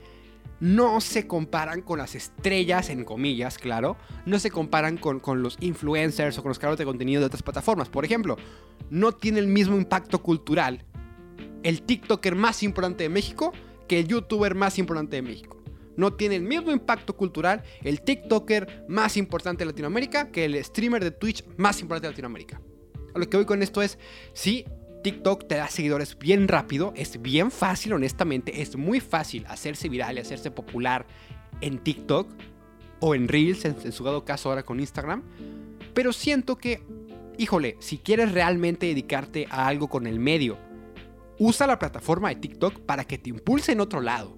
no 0.59 0.99
se 0.99 1.25
comparan 1.25 1.81
con 1.81 1.99
las 1.99 2.15
estrellas, 2.15 2.89
en 2.89 3.05
comillas, 3.05 3.57
claro. 3.57 3.95
No 4.25 4.39
se 4.39 4.51
comparan 4.51 4.97
con, 4.97 5.21
con 5.21 5.41
los 5.41 5.57
influencers 5.61 6.37
o 6.37 6.41
con 6.43 6.49
los 6.49 6.59
creadores 6.59 6.79
de 6.79 6.85
contenido 6.85 7.21
de 7.21 7.27
otras 7.27 7.43
plataformas. 7.43 7.87
Por 7.87 8.03
ejemplo, 8.03 8.35
no 8.89 9.13
tiene 9.13 9.39
el 9.39 9.47
mismo 9.47 9.77
impacto 9.77 10.21
cultural 10.21 10.83
el 11.63 11.81
TikToker 11.81 12.35
más 12.35 12.63
importante 12.63 13.03
de 13.03 13.09
México 13.09 13.53
que 13.87 13.99
el 13.99 14.07
YouTuber 14.07 14.55
más 14.55 14.77
importante 14.79 15.15
de 15.15 15.21
México 15.21 15.58
no 15.99 16.13
tiene 16.13 16.37
el 16.37 16.43
mismo 16.43 16.71
impacto 16.71 17.15
cultural 17.15 17.61
el 17.83 18.01
TikToker 18.01 18.85
más 18.87 19.17
importante 19.17 19.63
de 19.63 19.71
Latinoamérica 19.71 20.31
que 20.31 20.45
el 20.45 20.63
streamer 20.63 21.03
de 21.03 21.11
Twitch 21.11 21.43
más 21.57 21.81
importante 21.81 22.07
de 22.07 22.13
Latinoamérica. 22.13 22.61
A 23.13 23.19
lo 23.19 23.29
que 23.29 23.37
voy 23.37 23.45
con 23.45 23.61
esto 23.61 23.81
es, 23.81 23.99
sí, 24.33 24.65
TikTok 25.03 25.47
te 25.47 25.55
da 25.55 25.67
seguidores 25.67 26.17
bien 26.17 26.47
rápido, 26.47 26.93
es 26.95 27.21
bien 27.21 27.51
fácil, 27.51 27.93
honestamente, 27.93 28.61
es 28.61 28.75
muy 28.75 28.99
fácil 28.99 29.45
hacerse 29.47 29.89
viral 29.89 30.17
y 30.17 30.21
hacerse 30.21 30.51
popular 30.51 31.05
en 31.61 31.79
TikTok 31.79 32.29
o 32.99 33.15
en 33.15 33.27
Reels, 33.27 33.65
en, 33.65 33.91
su 33.91 34.03
dado 34.03 34.25
caso 34.25 34.49
ahora 34.49 34.63
con 34.63 34.79
Instagram. 34.79 35.23
Pero 35.93 36.13
siento 36.13 36.57
que, 36.57 36.81
híjole, 37.37 37.77
si 37.79 37.97
quieres 37.97 38.31
realmente 38.31 38.87
dedicarte 38.87 39.47
a 39.49 39.67
algo 39.67 39.89
con 39.89 40.07
el 40.07 40.19
medio, 40.19 40.57
usa 41.39 41.67
la 41.67 41.79
plataforma 41.79 42.29
de 42.29 42.35
TikTok 42.35 42.79
para 42.81 43.05
que 43.05 43.17
te 43.17 43.29
impulse 43.29 43.71
en 43.71 43.81
otro 43.81 44.01
lado. 44.01 44.37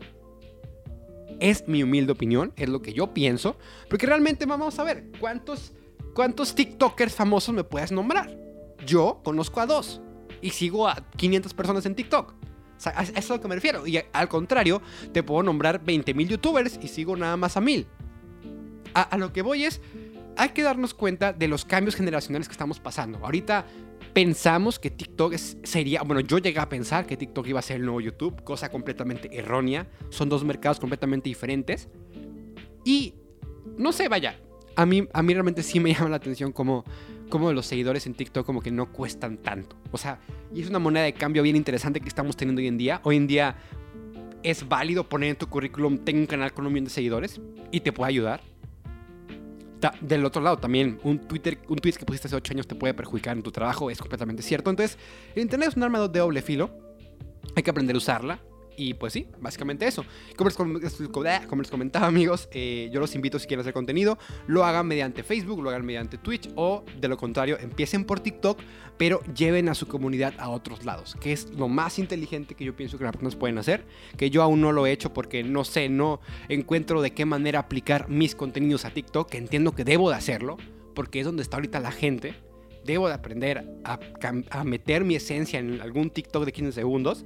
Es 1.41 1.67
mi 1.67 1.81
humilde 1.81 2.11
opinión, 2.11 2.53
es 2.55 2.69
lo 2.69 2.83
que 2.83 2.93
yo 2.93 3.15
pienso, 3.15 3.57
porque 3.89 4.05
realmente 4.05 4.45
vamos 4.45 4.77
a 4.77 4.83
ver 4.83 5.09
cuántos, 5.19 5.73
cuántos 6.13 6.53
TikTokers 6.53 7.15
famosos 7.15 7.53
me 7.53 7.63
puedes 7.63 7.91
nombrar. 7.91 8.37
Yo 8.85 9.21
conozco 9.23 9.59
a 9.59 9.65
dos 9.65 10.01
y 10.39 10.51
sigo 10.51 10.87
a 10.87 11.03
500 11.17 11.53
personas 11.55 11.85
en 11.87 11.95
TikTok. 11.95 12.35
A 12.85 13.03
eso 13.03 13.13
es 13.15 13.31
a 13.31 13.33
lo 13.33 13.41
que 13.41 13.47
me 13.47 13.55
refiero. 13.55 13.87
Y 13.87 13.99
al 14.13 14.29
contrario, 14.29 14.83
te 15.13 15.23
puedo 15.23 15.41
nombrar 15.41 15.83
20.000 15.83 16.27
youtubers 16.27 16.79
y 16.79 16.87
sigo 16.87 17.17
nada 17.17 17.35
más 17.37 17.57
a 17.57 17.61
1000. 17.61 17.87
A, 18.93 19.01
a 19.01 19.17
lo 19.17 19.33
que 19.33 19.41
voy 19.41 19.65
es, 19.65 19.81
hay 20.37 20.49
que 20.49 20.61
darnos 20.61 20.93
cuenta 20.93 21.33
de 21.33 21.47
los 21.47 21.65
cambios 21.65 21.95
generacionales 21.95 22.47
que 22.47 22.53
estamos 22.53 22.79
pasando. 22.79 23.17
Ahorita 23.23 23.65
pensamos 24.13 24.79
que 24.79 24.89
TikTok 24.89 25.35
sería, 25.35 26.03
bueno, 26.03 26.21
yo 26.21 26.37
llegué 26.37 26.59
a 26.59 26.69
pensar 26.69 27.05
que 27.05 27.17
TikTok 27.17 27.47
iba 27.47 27.59
a 27.59 27.61
ser 27.61 27.77
el 27.77 27.83
nuevo 27.83 28.01
YouTube, 28.01 28.43
cosa 28.43 28.69
completamente 28.69 29.29
errónea. 29.37 29.87
Son 30.09 30.29
dos 30.29 30.43
mercados 30.43 30.79
completamente 30.79 31.29
diferentes. 31.29 31.89
Y 32.83 33.15
no 33.77 33.91
sé, 33.91 34.07
vaya, 34.07 34.39
a 34.75 34.85
mí, 34.85 35.07
a 35.13 35.21
mí 35.21 35.33
realmente 35.33 35.63
sí 35.63 35.79
me 35.79 35.93
llama 35.93 36.09
la 36.09 36.17
atención 36.17 36.51
como, 36.51 36.83
como 37.29 37.51
los 37.53 37.65
seguidores 37.65 38.05
en 38.07 38.13
TikTok 38.13 38.45
como 38.45 38.61
que 38.61 38.71
no 38.71 38.91
cuestan 38.91 39.37
tanto. 39.37 39.75
O 39.91 39.97
sea, 39.97 40.19
y 40.53 40.61
es 40.61 40.69
una 40.69 40.79
moneda 40.79 41.05
de 41.05 41.13
cambio 41.13 41.43
bien 41.43 41.55
interesante 41.55 42.01
que 42.01 42.09
estamos 42.09 42.35
teniendo 42.35 42.59
hoy 42.59 42.67
en 42.67 42.77
día. 42.77 43.01
Hoy 43.03 43.17
en 43.17 43.27
día 43.27 43.55
es 44.43 44.67
válido 44.67 45.07
poner 45.07 45.29
en 45.29 45.35
tu 45.35 45.47
currículum, 45.47 45.99
tengo 45.99 46.19
un 46.21 46.25
canal 46.25 46.53
con 46.53 46.65
un 46.65 46.73
millón 46.73 46.85
de 46.85 46.91
seguidores 46.91 47.39
y 47.71 47.81
te 47.81 47.91
puede 47.91 48.09
ayudar 48.09 48.50
del 50.01 50.25
otro 50.25 50.41
lado 50.41 50.57
también, 50.57 50.99
un 51.03 51.19
Twitter, 51.19 51.57
un 51.67 51.77
tweet 51.77 51.93
que 51.93 52.05
pusiste 52.05 52.27
hace 52.27 52.35
8 52.35 52.53
años 52.53 52.67
te 52.67 52.75
puede 52.75 52.93
perjudicar 52.93 53.35
en 53.35 53.43
tu 53.43 53.51
trabajo, 53.51 53.89
es 53.89 53.99
completamente 53.99 54.43
cierto. 54.43 54.69
Entonces, 54.69 54.97
el 55.35 55.41
internet 55.41 55.69
es 55.69 55.75
un 55.75 55.83
arma 55.83 55.99
de 56.07 56.19
doble 56.19 56.41
filo, 56.41 56.69
hay 57.55 57.63
que 57.63 57.69
aprender 57.69 57.95
a 57.95 57.97
usarla. 57.97 58.39
Y 58.81 58.95
pues 58.95 59.13
sí, 59.13 59.27
básicamente 59.39 59.85
eso. 59.85 60.03
Como 60.35 60.49
les, 60.49 60.57
como 61.47 61.61
les 61.61 61.69
comentaba 61.69 62.07
amigos, 62.07 62.49
eh, 62.51 62.89
yo 62.91 62.99
los 62.99 63.13
invito 63.13 63.37
si 63.37 63.45
quieren 63.45 63.61
hacer 63.61 63.73
contenido, 63.73 64.17
lo 64.47 64.65
hagan 64.65 64.87
mediante 64.87 65.21
Facebook, 65.21 65.61
lo 65.61 65.69
hagan 65.69 65.85
mediante 65.85 66.17
Twitch 66.17 66.49
o 66.55 66.83
de 66.99 67.07
lo 67.07 67.15
contrario, 67.15 67.59
empiecen 67.59 68.05
por 68.05 68.21
TikTok, 68.21 68.57
pero 68.97 69.21
lleven 69.35 69.69
a 69.69 69.75
su 69.75 69.87
comunidad 69.87 70.33
a 70.39 70.49
otros 70.49 70.83
lados, 70.83 71.15
que 71.21 71.31
es 71.31 71.51
lo 71.51 71.67
más 71.67 71.99
inteligente 71.99 72.55
que 72.55 72.65
yo 72.65 72.75
pienso 72.75 72.97
que 72.97 73.03
las 73.03 73.11
personas 73.11 73.35
pueden 73.35 73.59
hacer, 73.59 73.85
que 74.17 74.31
yo 74.31 74.41
aún 74.41 74.61
no 74.61 74.71
lo 74.71 74.87
he 74.87 74.91
hecho 74.91 75.13
porque 75.13 75.43
no 75.43 75.63
sé, 75.63 75.87
no 75.87 76.19
encuentro 76.49 77.03
de 77.03 77.11
qué 77.11 77.25
manera 77.25 77.59
aplicar 77.59 78.09
mis 78.09 78.33
contenidos 78.33 78.83
a 78.85 78.89
TikTok, 78.89 79.29
que 79.29 79.37
entiendo 79.37 79.75
que 79.75 79.83
debo 79.83 80.09
de 80.09 80.15
hacerlo, 80.15 80.57
porque 80.95 81.19
es 81.19 81.25
donde 81.27 81.43
está 81.43 81.57
ahorita 81.57 81.79
la 81.79 81.91
gente. 81.91 82.33
Debo 82.83 83.07
de 83.07 83.13
aprender 83.13 83.63
a, 83.83 83.99
a 84.49 84.63
meter 84.63 85.03
mi 85.03 85.13
esencia 85.13 85.59
en 85.59 85.81
algún 85.81 86.09
TikTok 86.09 86.45
de 86.45 86.51
15 86.51 86.71
segundos 86.71 87.25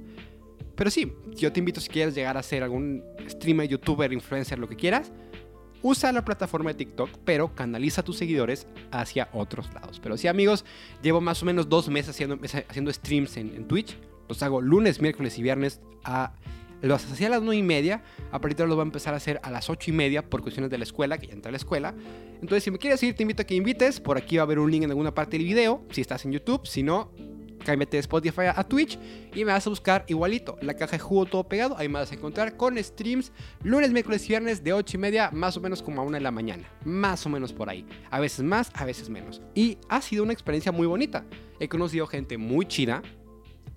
pero 0.76 0.90
sí, 0.90 1.12
yo 1.34 1.52
te 1.52 1.58
invito 1.60 1.80
si 1.80 1.88
quieres 1.88 2.14
llegar 2.14 2.36
a 2.36 2.42
ser 2.42 2.62
algún 2.62 3.02
streamer, 3.28 3.68
youtuber, 3.68 4.12
influencer, 4.12 4.58
lo 4.58 4.68
que 4.68 4.76
quieras, 4.76 5.10
usa 5.82 6.12
la 6.12 6.24
plataforma 6.24 6.70
de 6.70 6.74
TikTok, 6.74 7.10
pero 7.24 7.54
canaliza 7.54 8.02
a 8.02 8.04
tus 8.04 8.18
seguidores 8.18 8.66
hacia 8.90 9.28
otros 9.32 9.72
lados. 9.72 10.00
Pero 10.00 10.16
sí, 10.16 10.28
amigos, 10.28 10.64
llevo 11.02 11.20
más 11.20 11.42
o 11.42 11.46
menos 11.46 11.68
dos 11.68 11.88
meses 11.88 12.10
haciendo, 12.10 12.92
streams 12.92 13.36
en, 13.36 13.66
Twitch. 13.66 13.96
Los 14.28 14.42
hago 14.42 14.60
lunes, 14.60 15.00
miércoles 15.00 15.38
y 15.38 15.42
viernes 15.42 15.80
a 16.04 16.34
los 16.82 17.10
hacía 17.10 17.28
a 17.28 17.30
las 17.30 17.42
9 17.42 17.56
y 17.56 17.62
media, 17.62 18.02
a 18.30 18.38
partir 18.38 18.58
de 18.58 18.62
ahora 18.62 18.68
los 18.68 18.76
voy 18.76 18.82
a 18.82 18.86
empezar 18.88 19.14
a 19.14 19.16
hacer 19.16 19.40
a 19.42 19.50
las 19.50 19.70
8 19.70 19.90
y 19.90 19.94
media 19.94 20.28
por 20.28 20.42
cuestiones 20.42 20.70
de 20.70 20.76
la 20.76 20.84
escuela, 20.84 21.16
que 21.16 21.26
ya 21.26 21.32
entra 21.32 21.48
a 21.48 21.52
la 21.52 21.56
escuela. 21.56 21.94
Entonces, 22.34 22.64
si 22.64 22.70
me 22.70 22.76
quieres 22.76 23.02
ir, 23.02 23.14
te 23.14 23.22
invito 23.22 23.42
a 23.42 23.46
que 23.46 23.54
invites. 23.54 23.98
Por 23.98 24.18
aquí 24.18 24.36
va 24.36 24.42
a 24.42 24.44
haber 24.44 24.58
un 24.58 24.70
link 24.70 24.84
en 24.84 24.90
alguna 24.90 25.14
parte 25.14 25.38
del 25.38 25.46
video, 25.46 25.82
si 25.90 26.02
estás 26.02 26.26
en 26.26 26.32
YouTube. 26.32 26.66
Si 26.66 26.82
no, 26.82 27.12
cámbiate 27.66 27.96
de 27.96 28.00
Spotify 28.02 28.42
a 28.54 28.62
Twitch 28.62 28.96
y 29.34 29.44
me 29.44 29.50
vas 29.52 29.66
a 29.66 29.70
buscar 29.70 30.04
igualito, 30.06 30.56
la 30.62 30.74
caja 30.74 30.92
de 30.92 31.00
jugo 31.00 31.26
todo 31.26 31.44
pegado, 31.44 31.76
ahí 31.76 31.88
me 31.88 31.98
vas 31.98 32.12
a 32.12 32.14
encontrar 32.14 32.56
con 32.56 32.82
streams 32.82 33.32
lunes, 33.64 33.90
miércoles 33.90 34.24
y 34.24 34.28
viernes 34.28 34.62
de 34.62 34.72
8 34.72 34.96
y 34.96 35.00
media, 35.00 35.30
más 35.32 35.56
o 35.56 35.60
menos 35.60 35.82
como 35.82 36.00
a 36.00 36.04
1 36.04 36.16
de 36.16 36.20
la 36.20 36.30
mañana, 36.30 36.70
más 36.84 37.26
o 37.26 37.28
menos 37.28 37.52
por 37.52 37.68
ahí, 37.68 37.84
a 38.08 38.20
veces 38.20 38.44
más, 38.44 38.70
a 38.72 38.84
veces 38.84 39.10
menos. 39.10 39.42
Y 39.54 39.78
ha 39.88 40.00
sido 40.00 40.22
una 40.22 40.32
experiencia 40.32 40.70
muy 40.70 40.86
bonita, 40.86 41.24
he 41.58 41.68
conocido 41.68 42.06
gente 42.06 42.38
muy 42.38 42.66
chida, 42.66 43.02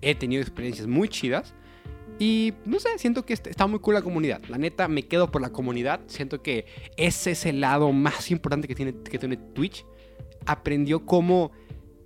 he 0.00 0.14
tenido 0.14 0.40
experiencias 0.40 0.86
muy 0.86 1.08
chidas. 1.08 1.52
Y 2.20 2.52
no 2.66 2.78
sé, 2.78 2.90
siento 2.98 3.24
que 3.24 3.32
está 3.32 3.66
muy 3.66 3.78
cool 3.78 3.94
la 3.94 4.02
comunidad. 4.02 4.42
La 4.48 4.58
neta, 4.58 4.88
me 4.88 5.06
quedo 5.06 5.30
por 5.30 5.40
la 5.40 5.50
comunidad. 5.50 6.00
Siento 6.06 6.42
que 6.42 6.66
ese 6.98 7.30
es 7.30 7.46
el 7.46 7.62
lado 7.62 7.92
más 7.92 8.30
importante 8.30 8.68
que 8.68 8.74
tiene, 8.74 8.92
que 8.92 9.18
tiene 9.18 9.38
Twitch. 9.38 9.86
Aprendió 10.44 11.06
cómo 11.06 11.50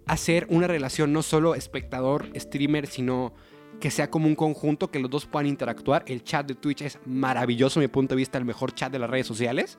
hacer 0.06 0.46
una 0.50 0.66
relación 0.66 1.12
no 1.12 1.22
solo 1.22 1.54
espectador-streamer, 1.54 2.86
sino 2.86 3.32
que 3.80 3.90
sea 3.90 4.10
como 4.10 4.26
un 4.26 4.34
conjunto, 4.34 4.90
que 4.90 4.98
los 4.98 5.10
dos 5.10 5.26
puedan 5.26 5.46
interactuar. 5.46 6.04
El 6.06 6.22
chat 6.22 6.46
de 6.46 6.54
Twitch 6.54 6.82
es 6.82 6.98
maravilloso, 7.06 7.80
a 7.80 7.82
mi 7.82 7.88
punto 7.88 8.14
de 8.14 8.18
vista, 8.18 8.38
el 8.38 8.44
mejor 8.44 8.74
chat 8.74 8.92
de 8.92 8.98
las 8.98 9.10
redes 9.10 9.26
sociales. 9.26 9.78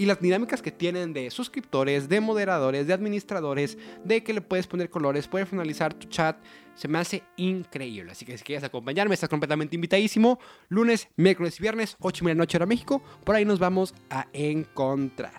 Y 0.00 0.06
las 0.06 0.20
dinámicas 0.20 0.62
que 0.62 0.70
tienen 0.70 1.12
de 1.12 1.28
suscriptores, 1.30 2.08
de 2.08 2.20
moderadores, 2.20 2.86
de 2.86 2.92
administradores, 2.92 3.76
de 4.04 4.22
que 4.22 4.32
le 4.32 4.40
puedes 4.40 4.68
poner 4.68 4.90
colores, 4.90 5.26
puedes 5.26 5.48
finalizar 5.48 5.92
tu 5.92 6.06
chat, 6.06 6.36
se 6.76 6.86
me 6.86 6.98
hace 6.98 7.24
increíble. 7.36 8.12
Así 8.12 8.24
que 8.24 8.38
si 8.38 8.44
quieres 8.44 8.62
acompañarme, 8.62 9.14
estás 9.14 9.28
completamente 9.28 9.74
invitadísimo. 9.74 10.38
Lunes, 10.68 11.08
miércoles 11.16 11.58
y 11.58 11.62
viernes, 11.62 11.96
8 11.98 12.22
y 12.22 12.24
media 12.26 12.34
de 12.34 12.38
noche 12.38 12.58
hora 12.58 12.66
México. 12.66 13.02
Por 13.24 13.34
ahí 13.34 13.44
nos 13.44 13.58
vamos 13.58 13.92
a 14.08 14.28
encontrar. 14.32 15.34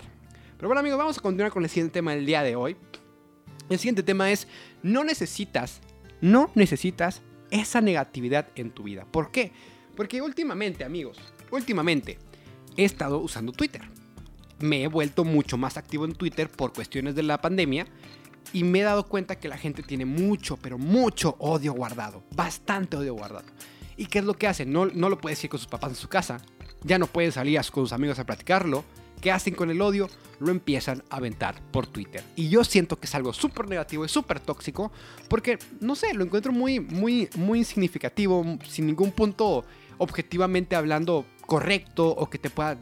Pero 0.57 0.67
bueno 0.67 0.81
amigos, 0.81 0.99
vamos 0.99 1.17
a 1.17 1.21
continuar 1.21 1.51
con 1.51 1.63
el 1.63 1.69
siguiente 1.69 1.93
tema 1.93 2.13
del 2.13 2.25
día 2.25 2.43
de 2.43 2.57
hoy. 2.57 2.75
El 3.69 3.77
siguiente 3.77 4.03
tema 4.03 4.31
es, 4.31 4.47
no 4.83 5.03
necesitas, 5.03 5.81
no 6.21 6.51
necesitas 6.55 7.21
esa 7.51 7.81
negatividad 7.81 8.47
en 8.55 8.71
tu 8.71 8.83
vida. 8.83 9.05
¿Por 9.05 9.31
qué? 9.31 9.51
Porque 9.95 10.21
últimamente, 10.21 10.83
amigos, 10.83 11.17
últimamente 11.51 12.17
he 12.77 12.85
estado 12.85 13.19
usando 13.19 13.51
Twitter. 13.51 13.81
Me 14.59 14.83
he 14.83 14.87
vuelto 14.87 15.23
mucho 15.23 15.57
más 15.57 15.77
activo 15.77 16.05
en 16.05 16.13
Twitter 16.13 16.49
por 16.49 16.73
cuestiones 16.73 17.15
de 17.15 17.23
la 17.23 17.39
pandemia 17.39 17.85
y 18.53 18.63
me 18.63 18.79
he 18.79 18.83
dado 18.83 19.07
cuenta 19.07 19.39
que 19.39 19.47
la 19.47 19.57
gente 19.57 19.83
tiene 19.83 20.05
mucho, 20.05 20.57
pero 20.57 20.77
mucho 20.77 21.35
odio 21.39 21.73
guardado. 21.73 22.23
Bastante 22.35 22.97
odio 22.97 23.13
guardado. 23.13 23.45
¿Y 23.95 24.05
qué 24.07 24.19
es 24.19 24.25
lo 24.25 24.33
que 24.33 24.47
hacen? 24.47 24.71
No, 24.71 24.85
no 24.85 25.09
lo 25.09 25.19
puede 25.19 25.35
decir 25.35 25.49
con 25.49 25.59
sus 25.59 25.67
papás 25.67 25.91
en 25.91 25.95
su 25.95 26.07
casa. 26.07 26.41
Ya 26.83 26.97
no 26.97 27.07
pueden 27.07 27.31
salir 27.31 27.59
con 27.71 27.83
sus 27.83 27.93
amigos 27.93 28.17
a 28.19 28.25
platicarlo. 28.25 28.83
¿Qué 29.21 29.31
hacen 29.31 29.53
con 29.53 29.69
el 29.69 29.81
odio? 29.81 30.09
Lo 30.39 30.51
empiezan 30.51 31.03
a 31.09 31.17
aventar 31.17 31.61
por 31.71 31.87
Twitter. 31.87 32.23
Y 32.35 32.49
yo 32.49 32.63
siento 32.63 32.99
que 32.99 33.07
es 33.07 33.15
algo 33.15 33.33
súper 33.33 33.67
negativo 33.67 34.05
y 34.05 34.09
súper 34.09 34.39
tóxico 34.39 34.91
porque, 35.27 35.59
no 35.81 35.95
sé, 35.95 36.13
lo 36.13 36.23
encuentro 36.23 36.51
muy, 36.51 36.79
muy, 36.79 37.29
muy 37.35 37.63
significativo, 37.63 38.45
sin 38.67 38.87
ningún 38.87 39.11
punto 39.11 39.65
objetivamente 39.97 40.75
hablando 40.75 41.25
correcto 41.45 42.07
o 42.07 42.29
que 42.29 42.37
te 42.37 42.49
pueda 42.49 42.77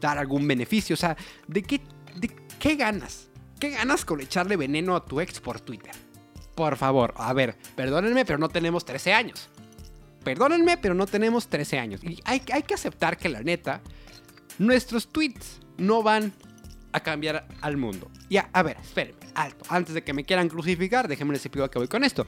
dar 0.00 0.18
algún 0.18 0.46
beneficio. 0.46 0.94
O 0.94 0.96
sea, 0.98 1.16
¿de 1.46 1.62
qué, 1.62 1.80
de 2.16 2.30
qué 2.58 2.76
ganas? 2.76 3.28
¿Qué 3.58 3.70
ganas 3.70 4.04
con 4.04 4.20
echarle 4.20 4.56
veneno 4.56 4.96
a 4.96 5.04
tu 5.04 5.20
ex 5.20 5.40
por 5.40 5.60
Twitter? 5.60 5.94
Por 6.54 6.76
favor, 6.76 7.14
a 7.16 7.32
ver, 7.32 7.56
perdónenme, 7.74 8.24
pero 8.26 8.38
no 8.38 8.50
tenemos 8.50 8.84
13 8.84 9.14
años. 9.14 9.48
Perdónenme, 10.24 10.76
pero 10.76 10.94
no 10.94 11.06
tenemos 11.06 11.48
13 11.48 11.78
años. 11.78 12.04
Y 12.04 12.20
hay 12.26 12.40
que 12.40 12.74
aceptar 12.74 13.16
que 13.16 13.30
la 13.30 13.42
neta, 13.42 13.80
nuestros 14.60 15.08
tweets 15.08 15.58
no 15.78 16.02
van 16.02 16.32
a 16.92 17.00
cambiar 17.00 17.48
al 17.62 17.78
mundo. 17.78 18.10
Ya, 18.28 18.50
a 18.52 18.62
ver, 18.62 18.76
espérenme, 18.82 19.18
alto. 19.34 19.64
Antes 19.70 19.94
de 19.94 20.04
que 20.04 20.12
me 20.12 20.24
quieran 20.24 20.50
crucificar, 20.50 21.08
déjenme 21.08 21.32
les 21.32 21.44
explico 21.46 21.64
a 21.64 21.70
qué 21.70 21.78
voy 21.78 21.88
con 21.88 22.04
esto. 22.04 22.26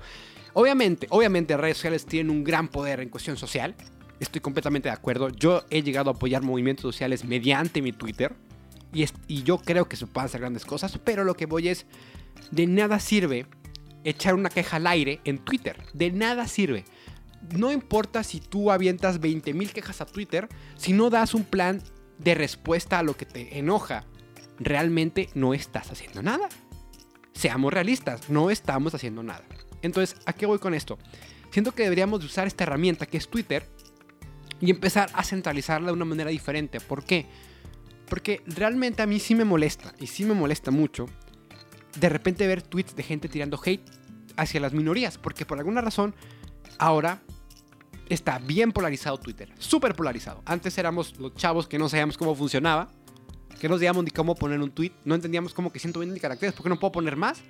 Obviamente, 0.54 1.06
obviamente 1.10 1.56
redes 1.58 1.76
sociales 1.76 2.06
tienen 2.06 2.30
un 2.30 2.42
gran 2.42 2.68
poder 2.68 3.00
en 3.00 3.10
cuestión 3.10 3.36
social. 3.36 3.74
Estoy 4.18 4.40
completamente 4.40 4.88
de 4.88 4.94
acuerdo. 4.94 5.28
Yo 5.28 5.64
he 5.68 5.82
llegado 5.82 6.08
a 6.10 6.14
apoyar 6.14 6.42
movimientos 6.42 6.82
sociales 6.82 7.22
mediante 7.24 7.82
mi 7.82 7.92
Twitter. 7.92 8.34
Y, 8.94 9.04
y 9.28 9.42
yo 9.42 9.58
creo 9.58 9.86
que 9.86 9.96
se 9.96 10.06
pueden 10.06 10.26
hacer 10.26 10.40
grandes 10.40 10.64
cosas. 10.64 10.98
Pero 11.04 11.24
lo 11.24 11.34
que 11.34 11.44
voy 11.44 11.68
es, 11.68 11.84
de 12.50 12.66
nada 12.66 12.98
sirve 12.98 13.46
echar 14.04 14.34
una 14.34 14.48
queja 14.48 14.78
al 14.78 14.86
aire 14.86 15.20
en 15.24 15.36
Twitter. 15.36 15.76
De 15.92 16.10
nada 16.10 16.48
sirve. 16.48 16.86
No 17.54 17.70
importa 17.70 18.22
si 18.22 18.40
tú 18.40 18.70
avientas 18.70 19.20
20.000 19.20 19.70
quejas 19.72 20.00
a 20.00 20.06
Twitter, 20.06 20.48
si 20.76 20.94
no 20.94 21.10
das 21.10 21.34
un 21.34 21.44
plan 21.44 21.82
de 22.18 22.34
respuesta 22.34 22.98
a 22.98 23.02
lo 23.02 23.16
que 23.16 23.26
te 23.26 23.58
enoja, 23.58 24.04
realmente 24.58 25.28
no 25.34 25.54
estás 25.54 25.90
haciendo 25.90 26.22
nada. 26.22 26.48
Seamos 27.32 27.72
realistas, 27.72 28.28
no 28.30 28.50
estamos 28.50 28.94
haciendo 28.94 29.22
nada. 29.22 29.44
Entonces, 29.82 30.20
¿a 30.26 30.32
qué 30.32 30.46
voy 30.46 30.58
con 30.58 30.74
esto? 30.74 30.98
Siento 31.50 31.72
que 31.72 31.82
deberíamos 31.82 32.20
de 32.20 32.26
usar 32.26 32.46
esta 32.46 32.64
herramienta 32.64 33.06
que 33.06 33.16
es 33.16 33.28
Twitter 33.28 33.68
y 34.60 34.70
empezar 34.70 35.10
a 35.14 35.24
centralizarla 35.24 35.88
de 35.88 35.92
una 35.94 36.04
manera 36.04 36.30
diferente. 36.30 36.80
¿Por 36.80 37.04
qué? 37.04 37.26
Porque 38.08 38.42
realmente 38.46 39.02
a 39.02 39.06
mí 39.06 39.18
sí 39.18 39.34
me 39.34 39.44
molesta, 39.44 39.92
y 39.98 40.06
sí 40.06 40.24
me 40.24 40.34
molesta 40.34 40.70
mucho, 40.70 41.06
de 41.98 42.08
repente 42.08 42.46
ver 42.46 42.62
tweets 42.62 42.94
de 42.94 43.02
gente 43.02 43.28
tirando 43.28 43.60
hate 43.62 43.90
hacia 44.36 44.60
las 44.60 44.72
minorías, 44.72 45.18
porque 45.18 45.44
por 45.44 45.58
alguna 45.58 45.80
razón 45.80 46.14
ahora 46.78 47.22
está 48.12 48.38
bien 48.38 48.72
polarizado 48.72 49.16
Twitter, 49.18 49.50
súper 49.58 49.94
polarizado. 49.94 50.42
Antes 50.44 50.76
éramos 50.76 51.18
los 51.18 51.34
chavos 51.34 51.66
que 51.66 51.78
no 51.78 51.88
sabíamos 51.88 52.18
cómo 52.18 52.34
funcionaba, 52.34 52.90
que 53.58 53.68
no 53.68 53.76
sabíamos 53.76 54.04
ni 54.04 54.10
cómo 54.10 54.34
poner 54.34 54.60
un 54.60 54.70
tweet, 54.70 54.92
no 55.04 55.14
entendíamos 55.14 55.54
cómo 55.54 55.72
que 55.72 55.78
120 55.78 56.20
caracteres, 56.20 56.54
¿por 56.54 56.62
qué 56.62 56.68
no 56.68 56.78
puedo 56.78 56.92
poner 56.92 57.16
más? 57.16 57.42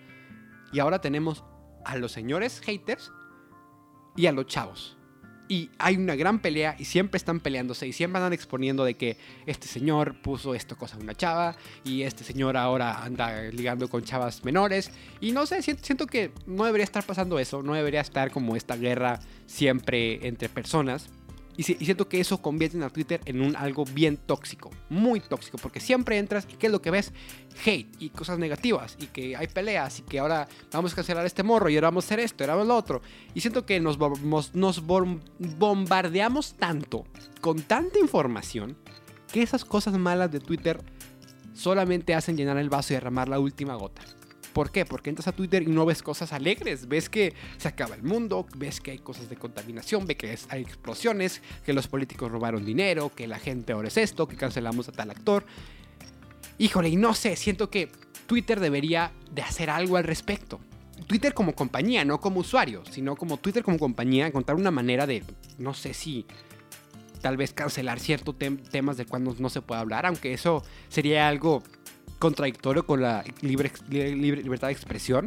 Y 0.72 0.78
ahora 0.78 1.00
tenemos 1.00 1.44
a 1.84 1.96
los 1.96 2.12
señores 2.12 2.60
haters 2.60 3.10
y 4.16 4.26
a 4.26 4.32
los 4.32 4.46
chavos. 4.46 4.96
Y 5.52 5.68
hay 5.76 5.98
una 5.98 6.14
gran 6.14 6.38
pelea 6.38 6.76
y 6.78 6.86
siempre 6.86 7.18
están 7.18 7.38
peleándose 7.38 7.86
y 7.86 7.92
siempre 7.92 8.16
andan 8.16 8.32
exponiendo 8.32 8.84
de 8.84 8.94
que 8.94 9.18
este 9.44 9.66
señor 9.66 10.14
puso 10.22 10.54
esto 10.54 10.78
cosa 10.78 10.96
a 10.96 11.00
una 11.00 11.14
chava 11.14 11.56
y 11.84 12.04
este 12.04 12.24
señor 12.24 12.56
ahora 12.56 13.04
anda 13.04 13.42
ligando 13.50 13.86
con 13.90 14.02
chavas 14.02 14.46
menores. 14.46 14.90
Y 15.20 15.32
no 15.32 15.44
sé, 15.44 15.60
siento, 15.60 16.06
que 16.06 16.30
no 16.46 16.64
debería 16.64 16.84
estar 16.84 17.04
pasando 17.04 17.38
eso, 17.38 17.62
no 17.62 17.74
debería 17.74 18.00
estar 18.00 18.30
como 18.30 18.56
esta 18.56 18.76
guerra 18.76 19.20
siempre 19.44 20.26
entre 20.26 20.48
personas. 20.48 21.10
Y, 21.56 21.64
siento 21.64 22.08
que 22.08 22.20
eso 22.20 22.40
convierte 22.40 22.82
a 22.82 22.88
Twitter 22.88 23.20
en 23.26 23.42
un 23.42 23.56
algo 23.56 23.84
bien 23.84 24.16
tóxico, 24.16 24.70
muy 24.88 25.20
tóxico, 25.20 25.58
porque 25.58 25.80
siempre 25.80 26.18
entras 26.18 26.46
y 26.50 26.56
¿qué 26.56 26.66
es 26.66 26.72
lo 26.72 26.80
que 26.80 26.90
ves? 26.90 27.12
Hate 27.64 27.88
y 27.98 28.08
cosas 28.08 28.38
negativas, 28.38 28.96
y 28.98 29.06
que 29.06 29.36
hay 29.36 29.48
peleas, 29.48 29.98
y 29.98 30.02
que 30.02 30.18
ahora 30.18 30.48
vamos 30.72 30.92
a 30.92 30.96
cancelar 30.96 31.26
este 31.26 31.42
morro, 31.42 31.68
y 31.68 31.74
ahora 31.74 31.88
vamos 31.88 32.04
a 32.04 32.06
hacer 32.06 32.20
esto, 32.20 32.42
y 32.42 32.44
ahora 32.44 32.54
vamos 32.54 32.68
lo 32.68 32.76
otro. 32.76 33.02
Y 33.34 33.40
siento 33.40 33.66
que 33.66 33.80
nos, 33.80 33.98
nos 34.54 34.82
bombardeamos 34.86 36.54
tanto, 36.54 37.04
con 37.40 37.60
tanta 37.62 37.98
información, 37.98 38.78
que 39.30 39.42
esas 39.42 39.64
cosas 39.64 39.98
malas 39.98 40.32
de 40.32 40.40
Twitter 40.40 40.82
solamente 41.54 42.14
hacen 42.14 42.36
llenar 42.36 42.56
el 42.56 42.70
vaso 42.70 42.92
y 42.92 42.96
derramar 42.96 43.28
la 43.28 43.38
última 43.38 43.74
gota. 43.74 44.02
¿Por 44.52 44.70
qué? 44.70 44.84
Porque 44.84 45.10
entras 45.10 45.28
a 45.28 45.32
Twitter 45.32 45.62
y 45.62 45.66
no 45.66 45.86
ves 45.86 46.02
cosas 46.02 46.32
alegres. 46.32 46.88
Ves 46.88 47.08
que 47.08 47.34
se 47.56 47.68
acaba 47.68 47.94
el 47.94 48.02
mundo, 48.02 48.46
ves 48.56 48.80
que 48.80 48.92
hay 48.92 48.98
cosas 48.98 49.28
de 49.28 49.36
contaminación, 49.36 50.06
ves 50.06 50.16
que 50.16 50.38
hay 50.48 50.62
explosiones, 50.62 51.42
que 51.64 51.72
los 51.72 51.88
políticos 51.88 52.30
robaron 52.30 52.64
dinero, 52.64 53.10
que 53.14 53.26
la 53.26 53.38
gente 53.38 53.72
ahora 53.72 53.88
es 53.88 53.96
esto, 53.96 54.28
que 54.28 54.36
cancelamos 54.36 54.88
a 54.88 54.92
tal 54.92 55.10
actor. 55.10 55.44
Híjole, 56.58 56.88
y 56.90 56.96
no 56.96 57.14
sé, 57.14 57.36
siento 57.36 57.70
que 57.70 57.90
Twitter 58.26 58.60
debería 58.60 59.12
de 59.30 59.42
hacer 59.42 59.70
algo 59.70 59.96
al 59.96 60.04
respecto. 60.04 60.60
Twitter 61.06 61.34
como 61.34 61.54
compañía, 61.54 62.04
no 62.04 62.20
como 62.20 62.40
usuario, 62.40 62.82
sino 62.90 63.16
como 63.16 63.36
Twitter 63.36 63.62
como 63.62 63.78
compañía, 63.78 64.26
encontrar 64.26 64.56
una 64.56 64.70
manera 64.70 65.06
de, 65.06 65.22
no 65.58 65.74
sé 65.74 65.94
si 65.94 66.26
tal 67.20 67.36
vez 67.36 67.52
cancelar 67.52 68.00
ciertos 68.00 68.36
temas 68.70 68.96
de 68.96 69.06
cuando 69.06 69.34
no 69.38 69.48
se 69.48 69.62
puede 69.62 69.80
hablar, 69.80 70.06
aunque 70.06 70.32
eso 70.32 70.62
sería 70.88 71.28
algo 71.28 71.62
contradictorio 72.22 72.86
con 72.86 73.02
la 73.02 73.24
libre, 73.40 73.72
libertad 73.88 74.68
de 74.68 74.72
expresión. 74.74 75.26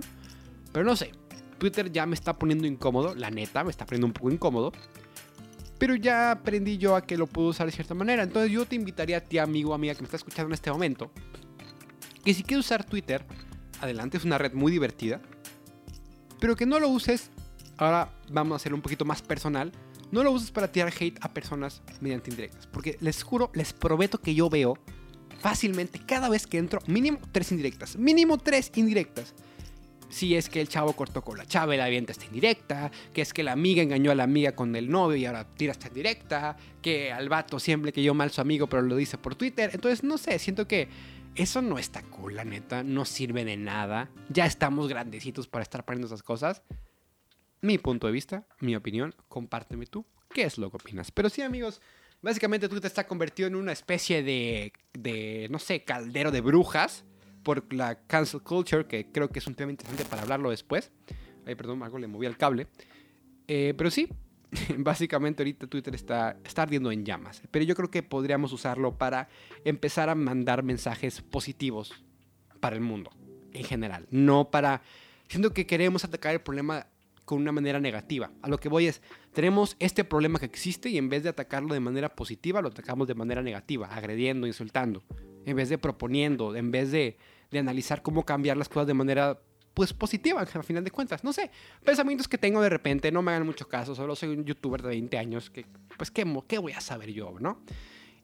Pero 0.71 0.85
no 0.85 0.95
sé, 0.95 1.11
Twitter 1.57 1.91
ya 1.91 2.05
me 2.05 2.15
está 2.15 2.39
poniendo 2.39 2.65
incómodo, 2.65 3.13
la 3.15 3.29
neta, 3.29 3.65
me 3.65 3.69
está 3.69 3.85
poniendo 3.85 4.07
un 4.07 4.13
poco 4.13 4.31
incómodo. 4.31 4.71
Pero 5.77 5.95
ya 5.95 6.31
aprendí 6.31 6.77
yo 6.77 6.95
a 6.95 7.01
que 7.01 7.17
lo 7.17 7.27
puedo 7.27 7.49
usar 7.49 7.65
de 7.65 7.73
cierta 7.73 7.93
manera. 7.93 8.23
Entonces 8.23 8.49
yo 8.49 8.65
te 8.65 8.77
invitaría 8.77 9.17
a 9.17 9.19
ti, 9.19 9.39
amigo 9.39 9.73
amiga 9.73 9.93
que 9.93 10.03
me 10.03 10.05
está 10.05 10.15
escuchando 10.15 10.47
en 10.47 10.53
este 10.53 10.71
momento, 10.71 11.11
que 12.23 12.33
si 12.33 12.43
quieres 12.43 12.65
usar 12.65 12.85
Twitter, 12.85 13.25
adelante, 13.81 14.15
es 14.15 14.23
una 14.23 14.37
red 14.37 14.53
muy 14.53 14.71
divertida. 14.71 15.19
Pero 16.39 16.55
que 16.55 16.65
no 16.65 16.79
lo 16.79 16.87
uses, 16.87 17.29
ahora 17.75 18.09
vamos 18.31 18.53
a 18.53 18.55
hacerlo 18.55 18.77
un 18.77 18.81
poquito 18.81 19.03
más 19.03 19.21
personal, 19.21 19.73
no 20.13 20.23
lo 20.23 20.31
uses 20.31 20.49
para 20.49 20.71
tirar 20.71 20.93
hate 20.97 21.17
a 21.19 21.33
personas 21.33 21.81
mediante 21.99 22.29
indirectas. 22.29 22.67
Porque 22.67 22.95
les 23.01 23.21
juro, 23.21 23.51
les 23.53 23.73
prometo 23.73 24.21
que 24.21 24.33
yo 24.33 24.49
veo 24.49 24.77
fácilmente 25.39 25.99
cada 26.05 26.29
vez 26.29 26.47
que 26.47 26.57
entro 26.57 26.79
mínimo 26.87 27.19
tres 27.31 27.51
indirectas. 27.51 27.95
Mínimo 27.97 28.37
tres 28.37 28.71
indirectas 28.75 29.33
si 30.15 30.33
es 30.35 30.47
que 30.47 30.61
el 30.61 30.69
chavo 30.69 30.93
cortó 30.93 31.21
con 31.21 31.37
la 31.37 31.45
chava 31.45 31.75
y 31.75 31.77
la 31.77 31.85
avienta 31.85 32.13
esta 32.13 32.25
indirecta, 32.25 32.89
que 33.13 33.21
es 33.21 33.33
que 33.33 33.43
la 33.43 33.51
amiga 33.51 33.83
engañó 33.83 34.11
a 34.11 34.15
la 34.15 34.23
amiga 34.23 34.53
con 34.53 34.73
el 34.77 34.89
novio 34.89 35.17
y 35.17 35.25
ahora 35.25 35.45
tira 35.55 35.73
esta 35.73 35.89
indirecta, 35.89 36.55
que 36.81 37.11
al 37.11 37.27
vato 37.27 37.59
siempre 37.59 37.91
que 37.91 38.01
yo 38.01 38.13
mal 38.13 38.31
su 38.31 38.39
amigo 38.39 38.67
pero 38.67 38.81
lo 38.81 38.95
dice 38.95 39.17
por 39.17 39.35
Twitter. 39.35 39.71
Entonces, 39.73 40.05
no 40.05 40.17
sé, 40.17 40.39
siento 40.39 40.69
que 40.69 40.87
eso 41.35 41.61
no 41.61 41.77
está 41.77 42.01
cool, 42.03 42.35
la 42.35 42.45
neta, 42.45 42.81
no 42.81 43.03
sirve 43.03 43.43
de 43.43 43.57
nada. 43.57 44.09
Ya 44.29 44.45
estamos 44.45 44.87
grandecitos 44.87 45.49
para 45.49 45.63
estar 45.63 45.83
poniendo 45.83 46.07
esas 46.07 46.23
cosas. 46.23 46.63
Mi 47.59 47.77
punto 47.77 48.07
de 48.07 48.13
vista, 48.13 48.47
mi 48.61 48.75
opinión, 48.75 49.15
compárteme 49.27 49.85
tú, 49.85 50.05
¿qué 50.33 50.43
es 50.43 50.57
lo 50.57 50.69
que 50.69 50.77
opinas? 50.77 51.11
Pero 51.11 51.29
sí, 51.29 51.41
amigos, 51.41 51.81
básicamente 52.25 52.67
Twitter 52.67 52.87
está 52.87 53.05
convertido 53.05 53.47
en 53.47 53.55
una 53.55 53.71
especie 53.71 54.23
de, 54.23 54.73
de 54.93 55.47
no 55.51 55.59
sé, 55.59 55.83
caldero 55.83 56.31
de 56.31 56.41
brujas 56.41 57.05
por 57.43 57.71
la 57.71 57.99
cancel 58.07 58.41
culture, 58.41 58.87
que 58.87 59.11
creo 59.11 59.29
que 59.29 59.37
es 59.37 59.45
un 59.45 59.53
tema 59.53 59.71
interesante 59.71 60.05
para 60.05 60.23
hablarlo 60.23 60.49
después. 60.49 60.91
Ay, 61.45 61.53
perdón, 61.53 61.83
algo 61.83 61.99
le 61.99 62.07
moví 62.07 62.25
al 62.25 62.35
cable. 62.35 62.65
Eh, 63.47 63.75
pero 63.77 63.91
sí, 63.91 64.09
básicamente 64.79 65.43
ahorita 65.43 65.67
Twitter 65.67 65.93
está, 65.93 66.39
está 66.43 66.63
ardiendo 66.63 66.91
en 66.91 67.05
llamas. 67.05 67.43
Pero 67.51 67.63
yo 67.63 67.75
creo 67.75 67.91
que 67.91 68.01
podríamos 68.01 68.51
usarlo 68.51 68.97
para 68.97 69.29
empezar 69.63 70.09
a 70.09 70.15
mandar 70.15 70.63
mensajes 70.63 71.21
positivos 71.21 71.93
para 72.59 72.75
el 72.75 72.81
mundo 72.81 73.11
en 73.53 73.63
general. 73.63 74.07
No 74.09 74.49
para... 74.49 74.81
Siento 75.27 75.53
que 75.53 75.67
queremos 75.67 76.03
atacar 76.03 76.33
el 76.33 76.41
problema 76.41 76.87
con 77.25 77.41
una 77.41 77.51
manera 77.51 77.79
negativa. 77.79 78.31
A 78.41 78.47
lo 78.47 78.57
que 78.57 78.69
voy 78.69 78.87
es, 78.87 79.01
tenemos 79.33 79.75
este 79.79 80.03
problema 80.03 80.39
que 80.39 80.45
existe 80.45 80.89
y 80.89 80.97
en 80.97 81.09
vez 81.09 81.23
de 81.23 81.29
atacarlo 81.29 81.73
de 81.73 81.79
manera 81.79 82.15
positiva, 82.15 82.61
lo 82.61 82.69
atacamos 82.69 83.07
de 83.07 83.15
manera 83.15 83.41
negativa, 83.41 83.87
agrediendo, 83.87 84.47
insultando. 84.47 85.03
En 85.45 85.55
vez 85.55 85.69
de 85.69 85.77
proponiendo, 85.77 86.55
en 86.55 86.71
vez 86.71 86.91
de 86.91 87.17
de 87.51 87.59
analizar 87.59 88.01
cómo 88.01 88.25
cambiar 88.25 88.57
las 88.57 88.69
cosas 88.69 88.87
de 88.87 88.93
manera 88.93 89.39
pues 89.73 89.93
positiva, 89.93 90.41
al 90.53 90.63
final 90.63 90.83
de 90.83 90.91
cuentas. 90.91 91.23
No 91.23 91.33
sé, 91.33 91.51
pensamientos 91.83 92.27
que 92.27 92.37
tengo 92.37 92.61
de 92.61 92.69
repente, 92.69 93.11
no 93.11 93.21
me 93.21 93.31
hagan 93.31 93.45
mucho 93.45 93.67
caso, 93.67 93.95
solo 93.95 94.15
soy 94.15 94.29
un 94.29 94.45
youtuber 94.45 94.81
de 94.81 94.89
20 94.89 95.17
años, 95.17 95.49
que 95.49 95.65
pues 95.97 96.11
qué, 96.11 96.25
qué 96.47 96.57
voy 96.57 96.73
a 96.73 96.81
saber 96.81 97.11
yo, 97.11 97.35
¿no? 97.39 97.61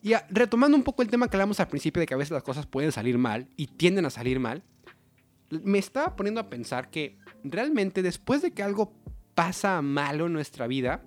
Y 0.04 0.14
retomando 0.30 0.76
un 0.76 0.84
poco 0.84 1.04
el 1.04 1.10
tema 1.10 1.28
que 1.28 1.36
hablamos 1.36 1.60
al 1.60 1.68
principio 1.68 2.00
de 2.00 2.08
que 2.08 2.16
a 2.16 2.18
veces 2.18 2.32
las 2.32 2.42
cosas 2.42 2.66
pueden 2.66 2.92
salir 2.92 3.20
mal 3.20 3.48
y 3.56 3.68
tienden 3.68 4.06
a 4.06 4.10
salir 4.10 4.40
mal, 4.40 4.64
me 5.64 5.78
estaba 5.78 6.16
poniendo 6.16 6.42
a 6.42 6.50
pensar 6.50 6.90
que 6.90 7.18
realmente 7.44 8.02
después 8.02 8.42
de 8.42 8.52
que 8.52 8.64
algo 8.64 8.94
pasa 9.36 9.82
malo 9.82 10.28
en 10.28 10.34
nuestra 10.34 10.68
vida, 10.68 11.04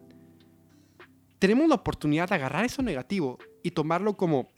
tenemos 1.39 1.69
la 1.69 1.77
oportunidad 1.77 2.29
de 2.29 2.37
agarrar 2.37 2.65
eso 2.65 2.83
negativo 2.83 3.39
y 3.63 3.73
tomarlo 3.73 4.17
como 4.17 4.49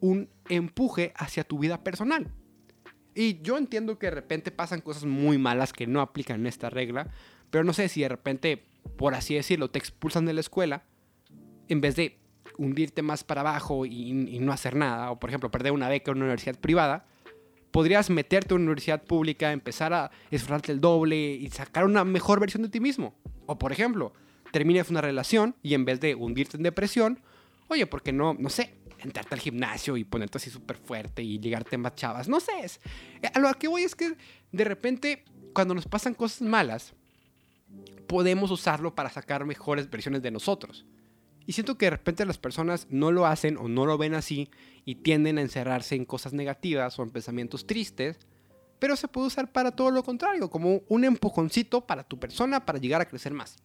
un 0.00 0.28
empuje 0.48 1.12
hacia 1.16 1.44
tu 1.44 1.58
vida 1.58 1.82
personal. 1.84 2.32
Y 3.14 3.40
yo 3.42 3.58
entiendo 3.58 3.98
que 3.98 4.06
de 4.06 4.12
repente 4.12 4.50
pasan 4.50 4.80
cosas 4.80 5.04
muy 5.04 5.38
malas 5.38 5.72
que 5.72 5.86
no 5.86 6.00
aplican 6.00 6.46
esta 6.46 6.70
regla, 6.70 7.10
pero 7.50 7.64
no 7.64 7.72
sé 7.72 7.88
si 7.88 8.00
de 8.00 8.08
repente, 8.08 8.64
por 8.96 9.14
así 9.14 9.34
decirlo, 9.34 9.70
te 9.70 9.78
expulsan 9.78 10.26
de 10.26 10.32
la 10.32 10.40
escuela 10.40 10.84
en 11.68 11.80
vez 11.80 11.96
de 11.96 12.18
hundirte 12.56 13.02
más 13.02 13.24
para 13.24 13.40
abajo 13.40 13.86
y, 13.86 14.12
no 14.40 14.52
hacer 14.52 14.76
nada, 14.76 15.10
o 15.10 15.18
por 15.18 15.30
ejemplo 15.30 15.50
perder 15.50 15.72
una 15.72 15.88
beca 15.88 16.10
en 16.10 16.18
una 16.18 16.26
universidad 16.26 16.58
privada, 16.58 17.06
podrías 17.70 18.10
meterte 18.10 18.54
en 18.54 18.62
una 18.62 18.70
universidad 18.70 19.02
pública, 19.02 19.52
empezar 19.52 19.92
a 19.92 20.10
esforzarte 20.30 20.72
el 20.72 20.80
doble 20.80 21.16
y 21.16 21.48
sacar 21.48 21.84
una 21.84 22.04
mejor 22.04 22.40
versión 22.40 22.62
de 22.62 22.68
ti 22.68 22.80
mismo. 22.80 23.14
O 23.46 23.58
por 23.58 23.72
ejemplo, 23.72 24.12
terminas 24.52 24.90
una 24.90 25.00
relación 25.00 25.56
y 25.62 25.74
en 25.74 25.84
vez 25.84 26.00
de 26.00 26.14
hundirte 26.14 26.56
en 26.56 26.62
depresión, 26.62 27.20
oye, 27.68 27.86
¿por 27.86 28.02
qué 28.02 28.12
no, 28.12 28.34
no 28.34 28.50
sé, 28.50 28.74
entrarte 28.98 29.34
al 29.34 29.40
gimnasio 29.40 29.96
y 29.96 30.04
ponerte 30.04 30.38
así 30.38 30.50
súper 30.50 30.76
fuerte 30.76 31.22
y 31.22 31.38
ligarte 31.38 31.78
más 31.78 31.94
chavas. 31.94 32.28
No 32.28 32.40
sé, 32.40 32.52
es, 32.62 32.80
a 33.32 33.38
lo 33.38 33.52
que 33.54 33.68
voy 33.68 33.82
es 33.82 33.94
que 33.94 34.16
de 34.52 34.64
repente 34.64 35.24
cuando 35.52 35.74
nos 35.74 35.86
pasan 35.86 36.14
cosas 36.14 36.42
malas, 36.42 36.94
podemos 38.06 38.50
usarlo 38.50 38.94
para 38.94 39.10
sacar 39.10 39.44
mejores 39.44 39.88
versiones 39.88 40.22
de 40.22 40.30
nosotros. 40.30 40.84
Y 41.46 41.52
siento 41.52 41.76
que 41.76 41.86
de 41.86 41.90
repente 41.90 42.24
las 42.26 42.38
personas 42.38 42.86
no 42.90 43.10
lo 43.10 43.26
hacen 43.26 43.56
o 43.56 43.68
no 43.68 43.86
lo 43.86 43.98
ven 43.98 44.14
así 44.14 44.50
y 44.84 44.96
tienden 44.96 45.38
a 45.38 45.42
encerrarse 45.42 45.94
en 45.94 46.04
cosas 46.04 46.32
negativas 46.32 46.98
o 46.98 47.02
en 47.02 47.10
pensamientos 47.10 47.66
tristes, 47.66 48.18
pero 48.78 48.96
se 48.96 49.08
puede 49.08 49.26
usar 49.26 49.52
para 49.52 49.72
todo 49.72 49.90
lo 49.90 50.02
contrario, 50.02 50.48
como 50.48 50.82
un 50.88 51.04
empujoncito 51.04 51.82
para 51.82 52.04
tu 52.04 52.18
persona 52.18 52.64
para 52.64 52.78
llegar 52.78 53.00
a 53.00 53.08
crecer 53.08 53.32
más. 53.32 53.56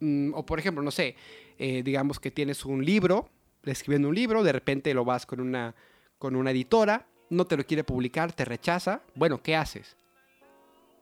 Mm, 0.00 0.34
o 0.34 0.44
por 0.44 0.58
ejemplo, 0.58 0.82
no 0.82 0.90
sé, 0.90 1.16
eh, 1.58 1.82
digamos 1.84 2.18
que 2.18 2.30
tienes 2.30 2.64
un 2.64 2.84
libro 2.84 3.30
escribiendo 3.64 4.08
un 4.08 4.14
libro, 4.14 4.42
de 4.42 4.52
repente 4.52 4.92
lo 4.94 5.04
vas 5.04 5.26
con 5.26 5.40
una, 5.40 5.74
con 6.18 6.34
una 6.34 6.50
editora, 6.50 7.06
no 7.30 7.46
te 7.46 7.56
lo 7.56 7.64
quiere 7.64 7.84
publicar, 7.84 8.32
te 8.32 8.44
rechaza. 8.44 9.02
Bueno, 9.14 9.42
¿qué 9.42 9.56
haces? 9.56 9.96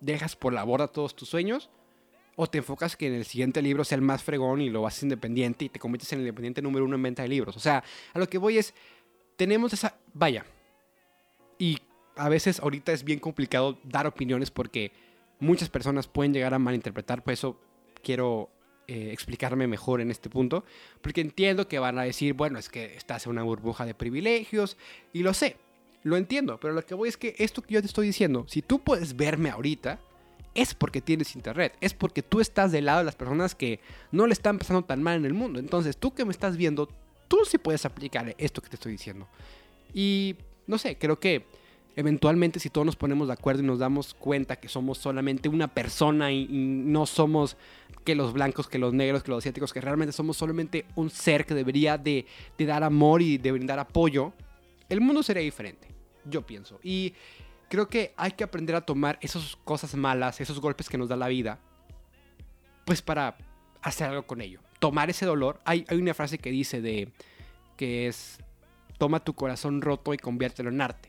¿Dejas 0.00 0.36
por 0.36 0.52
la 0.52 0.64
borda 0.64 0.88
todos 0.88 1.16
tus 1.16 1.28
sueños? 1.28 1.70
¿O 2.36 2.46
te 2.46 2.58
enfocas 2.58 2.96
que 2.96 3.06
en 3.06 3.14
el 3.14 3.24
siguiente 3.24 3.60
libro 3.60 3.84
sea 3.84 3.96
el 3.96 4.02
más 4.02 4.22
fregón 4.22 4.60
y 4.60 4.70
lo 4.70 4.86
haces 4.86 5.02
independiente 5.02 5.66
y 5.66 5.68
te 5.68 5.78
conviertes 5.78 6.12
en 6.12 6.20
el 6.20 6.26
independiente 6.26 6.62
número 6.62 6.84
uno 6.84 6.96
en 6.96 7.02
venta 7.02 7.22
de 7.22 7.28
libros? 7.28 7.56
O 7.56 7.60
sea, 7.60 7.82
a 8.14 8.18
lo 8.18 8.28
que 8.28 8.38
voy 8.38 8.58
es, 8.58 8.74
tenemos 9.36 9.72
esa... 9.72 9.96
Vaya. 10.14 10.44
Y 11.58 11.78
a 12.16 12.28
veces 12.28 12.60
ahorita 12.60 12.92
es 12.92 13.04
bien 13.04 13.18
complicado 13.18 13.78
dar 13.84 14.06
opiniones 14.06 14.50
porque 14.50 14.92
muchas 15.38 15.68
personas 15.68 16.06
pueden 16.06 16.32
llegar 16.32 16.54
a 16.54 16.58
malinterpretar, 16.58 17.24
por 17.24 17.32
eso 17.32 17.58
quiero 18.02 18.50
eh, 18.86 19.10
explicarme 19.12 19.66
mejor 19.66 20.00
en 20.00 20.10
este 20.10 20.28
punto, 20.28 20.64
porque 21.00 21.20
entiendo 21.20 21.68
que 21.68 21.78
van 21.78 21.98
a 21.98 22.02
decir, 22.02 22.34
bueno, 22.34 22.58
es 22.58 22.68
que 22.68 22.96
estás 22.96 23.26
en 23.26 23.32
una 23.32 23.42
burbuja 23.42 23.86
de 23.86 23.94
privilegios, 23.94 24.76
y 25.12 25.22
lo 25.22 25.32
sé, 25.34 25.56
lo 26.02 26.16
entiendo, 26.16 26.58
pero 26.60 26.74
lo 26.74 26.84
que 26.84 26.94
voy 26.94 27.08
es 27.08 27.16
que 27.16 27.34
esto 27.38 27.62
que 27.62 27.74
yo 27.74 27.80
te 27.80 27.86
estoy 27.86 28.06
diciendo, 28.06 28.44
si 28.48 28.62
tú 28.62 28.80
puedes 28.80 29.16
verme 29.16 29.50
ahorita, 29.50 30.00
es 30.54 30.74
porque 30.74 31.00
tienes 31.00 31.34
internet, 31.36 31.76
es 31.80 31.94
porque 31.94 32.22
tú 32.22 32.40
estás 32.40 32.72
del 32.72 32.86
lado 32.86 32.98
de 32.98 33.04
las 33.04 33.14
personas 33.14 33.54
que 33.54 33.80
no 34.10 34.26
le 34.26 34.32
están 34.32 34.58
pasando 34.58 34.82
tan 34.82 35.02
mal 35.02 35.16
en 35.16 35.24
el 35.24 35.34
mundo. 35.34 35.58
Entonces, 35.58 35.96
tú 35.96 36.12
que 36.12 36.24
me 36.24 36.32
estás 36.32 36.56
viendo, 36.56 36.88
tú 37.28 37.38
sí 37.44 37.58
puedes 37.58 37.84
aplicar 37.84 38.34
esto 38.38 38.60
que 38.60 38.68
te 38.68 38.76
estoy 38.76 38.92
diciendo. 38.92 39.28
Y 39.94 40.36
no 40.66 40.78
sé, 40.78 40.96
creo 40.98 41.18
que 41.18 41.44
eventualmente 41.96 42.60
si 42.60 42.70
todos 42.70 42.84
nos 42.84 42.96
ponemos 42.96 43.28
de 43.28 43.34
acuerdo 43.34 43.62
y 43.62 43.66
nos 43.66 43.78
damos 43.78 44.14
cuenta 44.14 44.56
que 44.56 44.68
somos 44.68 44.98
solamente 44.98 45.48
una 45.48 45.68
persona 45.68 46.32
y, 46.32 46.46
no 46.48 47.06
somos 47.06 47.56
que 48.04 48.14
los 48.14 48.32
blancos, 48.32 48.68
que 48.68 48.78
los 48.78 48.94
negros, 48.94 49.22
que 49.22 49.30
los 49.30 49.38
asiáticos, 49.38 49.72
que 49.72 49.80
realmente 49.80 50.12
somos 50.12 50.36
solamente 50.36 50.86
un 50.96 51.10
ser 51.10 51.44
que 51.44 51.54
debería 51.54 51.98
de, 51.98 52.26
dar 52.58 52.82
amor 52.82 53.22
y 53.22 53.38
de 53.38 53.52
brindar 53.52 53.78
apoyo, 53.78 54.32
el 54.88 55.00
mundo 55.00 55.22
sería 55.22 55.42
diferente, 55.42 55.88
yo 56.24 56.42
pienso. 56.42 56.80
Y 56.82 57.14
creo 57.70 57.88
que 57.88 58.12
hay 58.16 58.32
que 58.32 58.44
aprender 58.44 58.74
a 58.74 58.80
tomar 58.80 59.18
esas 59.22 59.56
cosas 59.64 59.94
malas, 59.94 60.40
esos 60.40 60.60
golpes 60.60 60.88
que 60.88 60.98
nos 60.98 61.08
da 61.08 61.16
la 61.16 61.28
vida, 61.28 61.60
pues 62.84 63.00
para 63.00 63.38
hacer 63.80 64.08
algo 64.08 64.26
con 64.26 64.40
ello. 64.40 64.60
Tomar 64.80 65.08
ese 65.08 65.24
dolor. 65.24 65.60
Hay, 65.64 65.86
una 65.92 66.12
frase 66.12 66.38
que 66.38 66.50
dice 66.50 66.82
de 66.82 67.12
que 67.76 68.08
es 68.08 68.38
toma 68.98 69.20
tu 69.20 69.34
corazón 69.34 69.80
roto 69.80 70.12
y 70.12 70.18
conviértelo 70.18 70.68
en 70.68 70.80
arte. 70.80 71.08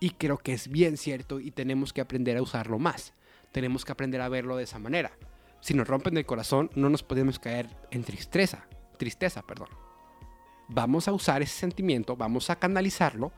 Y 0.00 0.10
creo 0.10 0.38
que 0.38 0.52
es 0.52 0.68
bien 0.68 0.96
cierto 0.96 1.38
y 1.38 1.52
tenemos 1.52 1.92
que 1.92 2.00
aprender 2.00 2.36
a 2.36 2.42
usarlo 2.42 2.80
más. 2.80 3.14
Tenemos 3.52 3.84
que 3.84 3.92
aprender 3.92 4.20
a 4.20 4.28
verlo 4.28 4.56
de 4.56 4.64
esa 4.64 4.80
manera. 4.80 5.12
Si 5.60 5.72
nos 5.72 5.86
rompen 5.86 6.16
el 6.16 6.26
corazón, 6.26 6.70
no 6.74 6.90
nos 6.90 7.04
podemos 7.04 7.38
caer 7.38 7.68
en 7.92 8.02
tristeza, 8.02 8.66
tristeza, 8.98 9.42
perdón. 9.42 9.68
Vamos 10.68 11.06
a 11.06 11.12
usar 11.12 11.42
ese 11.42 11.54
sentimiento, 11.60 12.16
vamos 12.16 12.50
a 12.50 12.56
canalizarlo 12.56 13.30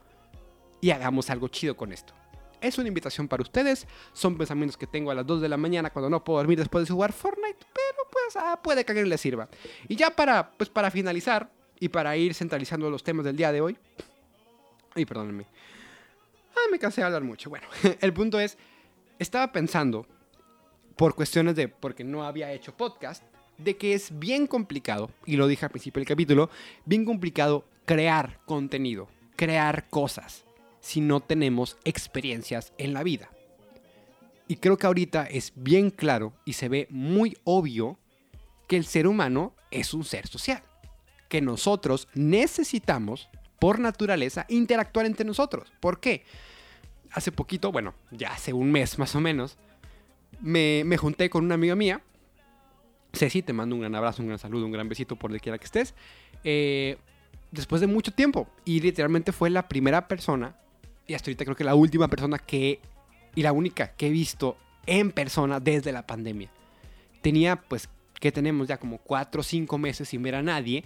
y 0.80 0.92
hagamos 0.92 1.28
algo 1.28 1.48
chido 1.48 1.76
con 1.76 1.92
esto. 1.92 2.14
Es 2.64 2.78
una 2.78 2.88
invitación 2.88 3.28
para 3.28 3.42
ustedes, 3.42 3.86
son 4.12 4.38
pensamientos 4.38 4.76
que 4.76 4.86
tengo 4.86 5.10
a 5.10 5.14
las 5.14 5.26
2 5.26 5.42
de 5.42 5.48
la 5.48 5.56
mañana 5.56 5.90
cuando 5.90 6.08
no 6.08 6.24
puedo 6.24 6.38
dormir 6.38 6.58
después 6.58 6.86
de 6.86 6.92
jugar 6.92 7.12
Fortnite, 7.12 7.58
pero 7.58 8.08
pues 8.10 8.36
ah, 8.36 8.60
puede 8.62 8.84
que 8.84 8.90
a 8.90 8.94
alguien 8.94 9.08
le 9.08 9.18
sirva. 9.18 9.48
Y 9.88 9.96
ya 9.96 10.10
para, 10.10 10.50
pues 10.52 10.70
para 10.70 10.90
finalizar 10.90 11.50
y 11.78 11.88
para 11.88 12.16
ir 12.16 12.34
centralizando 12.34 12.88
los 12.88 13.04
temas 13.04 13.24
del 13.24 13.36
día 13.36 13.52
de 13.52 13.60
hoy, 13.60 13.76
y 14.96 15.04
perdónenme, 15.04 15.46
Ah, 16.56 16.70
me 16.70 16.78
cansé 16.78 17.00
de 17.00 17.06
hablar 17.06 17.22
mucho. 17.22 17.50
Bueno, 17.50 17.66
el 18.00 18.12
punto 18.12 18.38
es, 18.40 18.56
estaba 19.18 19.52
pensando, 19.52 20.06
por 20.96 21.14
cuestiones 21.14 21.56
de, 21.56 21.68
porque 21.68 22.04
no 22.04 22.24
había 22.24 22.52
hecho 22.52 22.76
podcast, 22.76 23.22
de 23.58 23.76
que 23.76 23.94
es 23.94 24.18
bien 24.18 24.46
complicado, 24.46 25.10
y 25.26 25.36
lo 25.36 25.46
dije 25.46 25.64
al 25.64 25.70
principio 25.70 26.00
del 26.00 26.08
capítulo, 26.08 26.50
bien 26.84 27.04
complicado 27.04 27.64
crear 27.84 28.40
contenido, 28.46 29.08
crear 29.36 29.88
cosas, 29.88 30.44
si 30.84 31.00
no 31.00 31.20
tenemos 31.20 31.78
experiencias 31.84 32.74
en 32.76 32.92
la 32.92 33.02
vida. 33.02 33.30
Y 34.46 34.56
creo 34.56 34.76
que 34.76 34.86
ahorita 34.86 35.24
es 35.24 35.54
bien 35.56 35.90
claro 35.90 36.34
y 36.44 36.52
se 36.52 36.68
ve 36.68 36.86
muy 36.90 37.38
obvio 37.44 37.98
que 38.68 38.76
el 38.76 38.84
ser 38.84 39.06
humano 39.06 39.54
es 39.70 39.94
un 39.94 40.04
ser 40.04 40.26
social, 40.26 40.62
que 41.30 41.40
nosotros 41.40 42.08
necesitamos, 42.12 43.30
por 43.58 43.78
naturaleza, 43.78 44.44
interactuar 44.50 45.06
entre 45.06 45.24
nosotros. 45.24 45.72
¿Por 45.80 46.00
qué? 46.00 46.26
Hace 47.12 47.32
poquito, 47.32 47.72
bueno, 47.72 47.94
ya 48.10 48.34
hace 48.34 48.52
un 48.52 48.70
mes 48.70 48.98
más 48.98 49.14
o 49.14 49.20
menos, 49.20 49.56
me, 50.42 50.82
me 50.84 50.98
junté 50.98 51.30
con 51.30 51.46
una 51.46 51.54
amiga 51.54 51.74
mía 51.74 52.02
Ceci, 53.14 53.40
te 53.40 53.54
mando 53.54 53.74
un 53.74 53.80
gran 53.80 53.94
abrazo, 53.94 54.20
un 54.20 54.28
gran 54.28 54.38
saludo, 54.38 54.66
un 54.66 54.72
gran 54.72 54.88
besito 54.88 55.16
por 55.16 55.30
donde 55.30 55.40
quiera 55.40 55.56
que 55.56 55.64
estés. 55.64 55.94
Eh, 56.42 56.98
después 57.50 57.80
de 57.80 57.86
mucho 57.86 58.12
tiempo. 58.12 58.48
Y 58.64 58.80
literalmente 58.80 59.32
fue 59.32 59.48
la 59.48 59.68
primera 59.68 60.08
persona, 60.08 60.56
y 61.06 61.14
hasta 61.14 61.30
ahorita 61.30 61.44
creo 61.44 61.56
que 61.56 61.64
la 61.64 61.74
última 61.74 62.08
persona 62.08 62.38
que, 62.38 62.80
y 63.34 63.42
la 63.42 63.52
única 63.52 63.94
que 63.94 64.06
he 64.06 64.10
visto 64.10 64.56
en 64.86 65.12
persona 65.12 65.60
desde 65.60 65.92
la 65.92 66.06
pandemia. 66.06 66.50
Tenía, 67.22 67.56
pues, 67.56 67.88
que 68.20 68.32
tenemos 68.32 68.68
ya 68.68 68.78
como 68.78 68.98
cuatro 68.98 69.40
o 69.40 69.44
cinco 69.44 69.78
meses 69.78 70.08
sin 70.08 70.22
ver 70.22 70.34
a 70.34 70.42
nadie. 70.42 70.84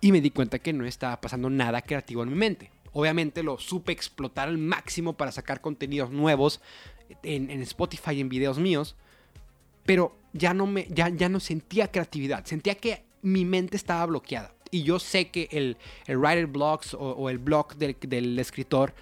Y 0.00 0.12
me 0.12 0.20
di 0.20 0.30
cuenta 0.30 0.58
que 0.58 0.72
no 0.72 0.84
estaba 0.84 1.20
pasando 1.20 1.48
nada 1.48 1.80
creativo 1.82 2.22
en 2.22 2.28
mi 2.30 2.34
mente. 2.34 2.70
Obviamente 2.92 3.42
lo 3.42 3.58
supe 3.58 3.92
explotar 3.92 4.48
al 4.48 4.58
máximo 4.58 5.14
para 5.14 5.32
sacar 5.32 5.60
contenidos 5.60 6.10
nuevos 6.10 6.60
en, 7.22 7.50
Spotify, 7.62 8.20
en 8.20 8.28
videos 8.28 8.58
míos 8.58 8.96
pero 9.86 10.16
ya 10.32 10.52
no, 10.52 10.66
me, 10.66 10.86
ya, 10.90 11.08
ya 11.08 11.28
no 11.28 11.40
sentía 11.40 11.90
creatividad, 11.90 12.44
sentía 12.44 12.74
que 12.74 13.04
mi 13.22 13.44
mente 13.44 13.76
estaba 13.76 14.04
bloqueada. 14.04 14.52
Y 14.72 14.82
yo 14.82 14.98
sé 14.98 15.30
que 15.30 15.48
el, 15.52 15.78
el 16.06 16.18
writer 16.18 16.46
blogs 16.46 16.92
o, 16.98 17.30
el 17.30 17.38
blog 17.38 17.76
del, 17.76 17.96
del, 18.00 18.38
escritor 18.38 18.92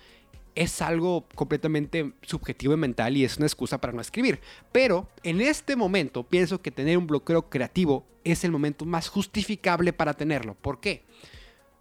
es 0.54 0.80
algo 0.82 1.26
completamente 1.34 2.12
subjetivo 2.22 2.74
y 2.74 2.76
mental 2.76 3.16
y 3.16 3.24
es 3.24 3.36
una 3.36 3.46
excusa 3.46 3.80
para 3.80 3.92
no 3.92 4.00
escribir. 4.00 4.40
Pero 4.72 5.08
en 5.22 5.40
este 5.40 5.76
momento 5.76 6.22
pienso 6.22 6.60
que 6.62 6.70
tener 6.70 6.96
un 6.98 7.06
bloqueo 7.06 7.48
creativo 7.48 8.06
es 8.24 8.44
el 8.44 8.52
momento 8.52 8.84
más 8.84 9.08
justificable 9.08 9.92
para 9.92 10.14
tenerlo. 10.14 10.54
¿Por 10.54 10.80
qué? 10.80 11.02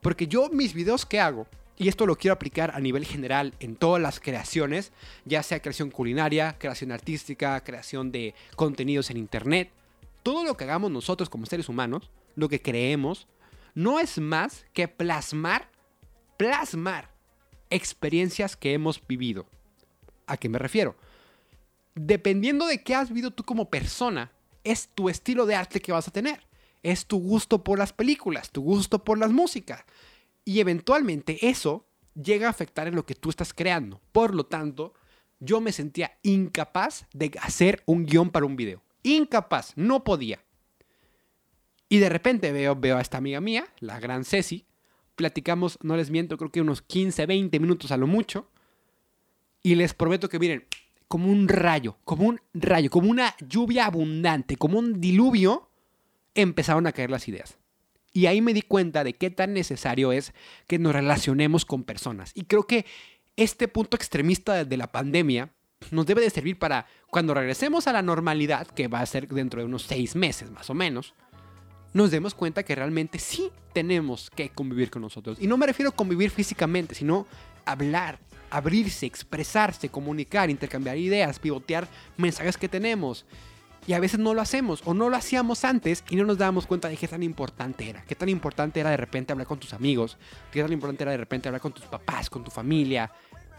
Porque 0.01 0.27
yo 0.27 0.49
mis 0.49 0.73
videos 0.73 1.05
que 1.05 1.19
hago 1.19 1.47
y 1.77 1.88
esto 1.88 2.05
lo 2.05 2.17
quiero 2.17 2.33
aplicar 2.33 2.71
a 2.75 2.79
nivel 2.79 3.05
general 3.05 3.53
en 3.59 3.75
todas 3.75 4.01
las 4.01 4.19
creaciones, 4.19 4.91
ya 5.25 5.41
sea 5.41 5.62
creación 5.62 5.89
culinaria, 5.89 6.57
creación 6.59 6.91
artística, 6.91 7.63
creación 7.63 8.12
de 8.12 8.36
contenidos 8.55 9.09
en 9.09 9.17
Internet. 9.17 9.71
Todo 10.21 10.43
lo 10.43 10.55
que 10.55 10.65
hagamos 10.65 10.91
nosotros 10.91 11.29
como 11.29 11.45
seres 11.45 11.69
humanos, 11.69 12.09
lo 12.36 12.47
que 12.47 12.62
creemos, 12.62 13.27
no 13.75 13.99
es 13.99 14.19
más 14.19 14.65
que 14.73 14.88
plasmar, 14.88 15.69
plasmar 16.38 17.12
experiencias 17.73 18.55
que 18.55 18.73
hemos 18.73 19.05
vivido. 19.05 19.45
¿A 20.27 20.38
qué 20.38 20.49
me 20.49 20.59
refiero? 20.59 20.95
Dependiendo 21.95 22.65
de 22.65 22.83
qué 22.83 22.95
has 22.95 23.09
vivido 23.09 23.31
tú 23.31 23.43
como 23.43 23.69
persona, 23.69 24.31
es 24.63 24.89
tu 24.95 25.09
estilo 25.09 25.45
de 25.45 25.55
arte 25.55 25.81
que 25.81 25.91
vas 25.91 26.07
a 26.07 26.12
tener. 26.12 26.47
Es 26.81 27.05
tu 27.05 27.19
gusto 27.19 27.63
por 27.63 27.79
las 27.79 27.93
películas, 27.93 28.51
tu 28.51 28.62
gusto 28.62 29.03
por 29.03 29.17
las 29.17 29.31
músicas 29.31 29.86
y 30.45 30.59
eventualmente 30.59 31.47
eso 31.47 31.86
llega 32.13 32.47
a 32.47 32.51
afectar 32.51 32.88
en 32.88 32.95
lo 32.95 33.05
que 33.05 33.15
tú 33.15 33.29
estás 33.29 33.53
creando. 33.53 34.01
Por 34.12 34.36
lo 34.36 34.45
tanto, 34.45 34.93
yo 35.39 35.62
me 35.62 35.71
sentía 35.71 36.17
incapaz 36.23 37.05
de 37.13 37.31
hacer 37.41 37.83
un 37.86 38.05
guion 38.05 38.29
para 38.29 38.45
un 38.45 38.55
video. 38.55 38.81
Incapaz, 39.03 39.73
no 39.75 40.03
podía. 40.03 40.43
Y 41.89 41.99
de 41.99 42.09
repente 42.09 42.51
veo, 42.51 42.75
veo 42.75 42.97
a 42.97 43.01
esta 43.01 43.17
amiga 43.17 43.41
mía, 43.41 43.67
la 43.79 43.99
gran 43.99 44.25
Ceci. 44.25 44.65
Platicamos, 45.15 45.78
no 45.82 45.95
les 45.95 46.10
miento, 46.10 46.38
creo 46.38 46.52
que 46.52 46.62
unos 46.62 46.82
15, 46.82 47.26
20 47.26 47.60
minutos 47.60 47.91
a 47.91 47.97
lo 47.97 48.08
mucho. 48.08 48.49
Y 49.62 49.76
les 49.76 49.93
prometo 49.93 50.30
que 50.30 50.39
miren, 50.39 50.65
como 51.08 51.30
un 51.30 51.47
rayo, 51.47 51.97
como 52.04 52.28
un 52.28 52.41
rayo, 52.54 52.89
como 52.89 53.10
una 53.10 53.36
lluvia 53.47 53.86
abundante, 53.86 54.58
como 54.58 54.80
un 54.80 54.99
diluvio, 54.99 55.69
empezaron 56.36 56.88
a 56.88 56.91
caer 56.91 57.12
las 57.12 57.28
ideas. 57.28 57.58
Y 58.12 58.28
ahí 58.28 58.41
me 58.41 58.54
di 58.54 58.62
cuenta 58.62 59.04
de 59.04 59.13
qué 59.13 59.30
tan 59.30 59.54
necesario 59.54 60.12
es 60.12 60.34
que 60.67 60.80
nos 60.80 60.93
relacionemos 60.93 61.65
con 61.65 61.84
personas. 61.84 62.32
Y 62.36 62.43
creo 62.43 62.67
que 62.67 62.86
este 63.36 63.67
punto 63.67 63.97
extremista 63.97 64.65
de 64.65 64.78
la 64.78 64.91
pandemia 64.91 65.52
nos 65.91 66.06
debe 66.06 66.21
de 66.21 66.30
servir 66.30 66.58
para 66.60 66.88
cuando 67.10 67.34
regresemos 67.34 67.88
a 67.88 67.93
la 67.93 68.02
normalidad, 68.02 68.67
que 68.67 68.88
va 68.88 69.02
a 69.02 69.06
ser 69.06 69.28
dentro 69.28 69.60
de 69.60 69.65
unos 69.65 69.84
seis 69.84 70.15
meses 70.15 70.52
más 70.52 70.69
o 70.69 70.73
menos, 70.73 71.13
nos 71.93 72.12
demos 72.12 72.34
cuenta 72.34 72.63
que 72.63 72.75
realmente 72.75 73.19
sí 73.19 73.51
tenemos 73.73 74.29
que 74.29 74.49
convivir 74.49 74.89
con 74.89 75.01
nosotros. 75.01 75.38
Y 75.39 75.47
no 75.47 75.58
me 75.58 75.67
refiero 75.67 75.89
a 75.89 75.95
convivir 75.95 76.29
físicamente, 76.29 76.95
sino 76.95 77.27
hablar, 77.65 78.19
abrirse, 78.49 79.06
expresarse, 79.06 79.89
comunicar, 79.89 80.49
intercambiar 80.49 80.97
ideas, 80.97 81.39
pivotear 81.39 81.88
mensajes 82.17 82.58
que 82.58 82.69
tenemos. 82.69 83.25
Y 83.86 83.93
a 83.93 83.99
veces 83.99 84.19
no 84.19 84.34
lo 84.34 84.41
hacemos 84.41 84.82
o 84.86 84.93
no 84.93 85.10
lo 85.10 85.17
hacíamos 85.17 85.65
antes 85.65 86.03
y 86.10 86.15
no 86.15 86.23
nos 86.23 86.38
dábamos 86.38 86.67
cuenta 86.67 86.88
de 86.88 86.95
qué 86.95 87.08
tan 87.08 87.21
importante 87.21 87.89
era. 87.89 88.03
Qué 88.06 88.15
tan 88.15 88.29
importante 88.29 88.79
era 88.79 88.89
de 88.89 88.97
repente 88.97 89.34
hablar 89.34 89.47
con 89.47 89.60
tus 89.60 89.73
amigos. 89.73 90.17
Qué 90.51 90.62
tan 90.62 90.71
importante 90.71 91.03
era 91.03 91.12
de 91.12 91.17
repente 91.17 91.49
hablar 91.49 91.62
con 91.62 91.73
tus 91.73 91.86
papás, 91.86 92.29
con 92.29 92.43
tu 92.43 92.51
familia. 92.51 93.12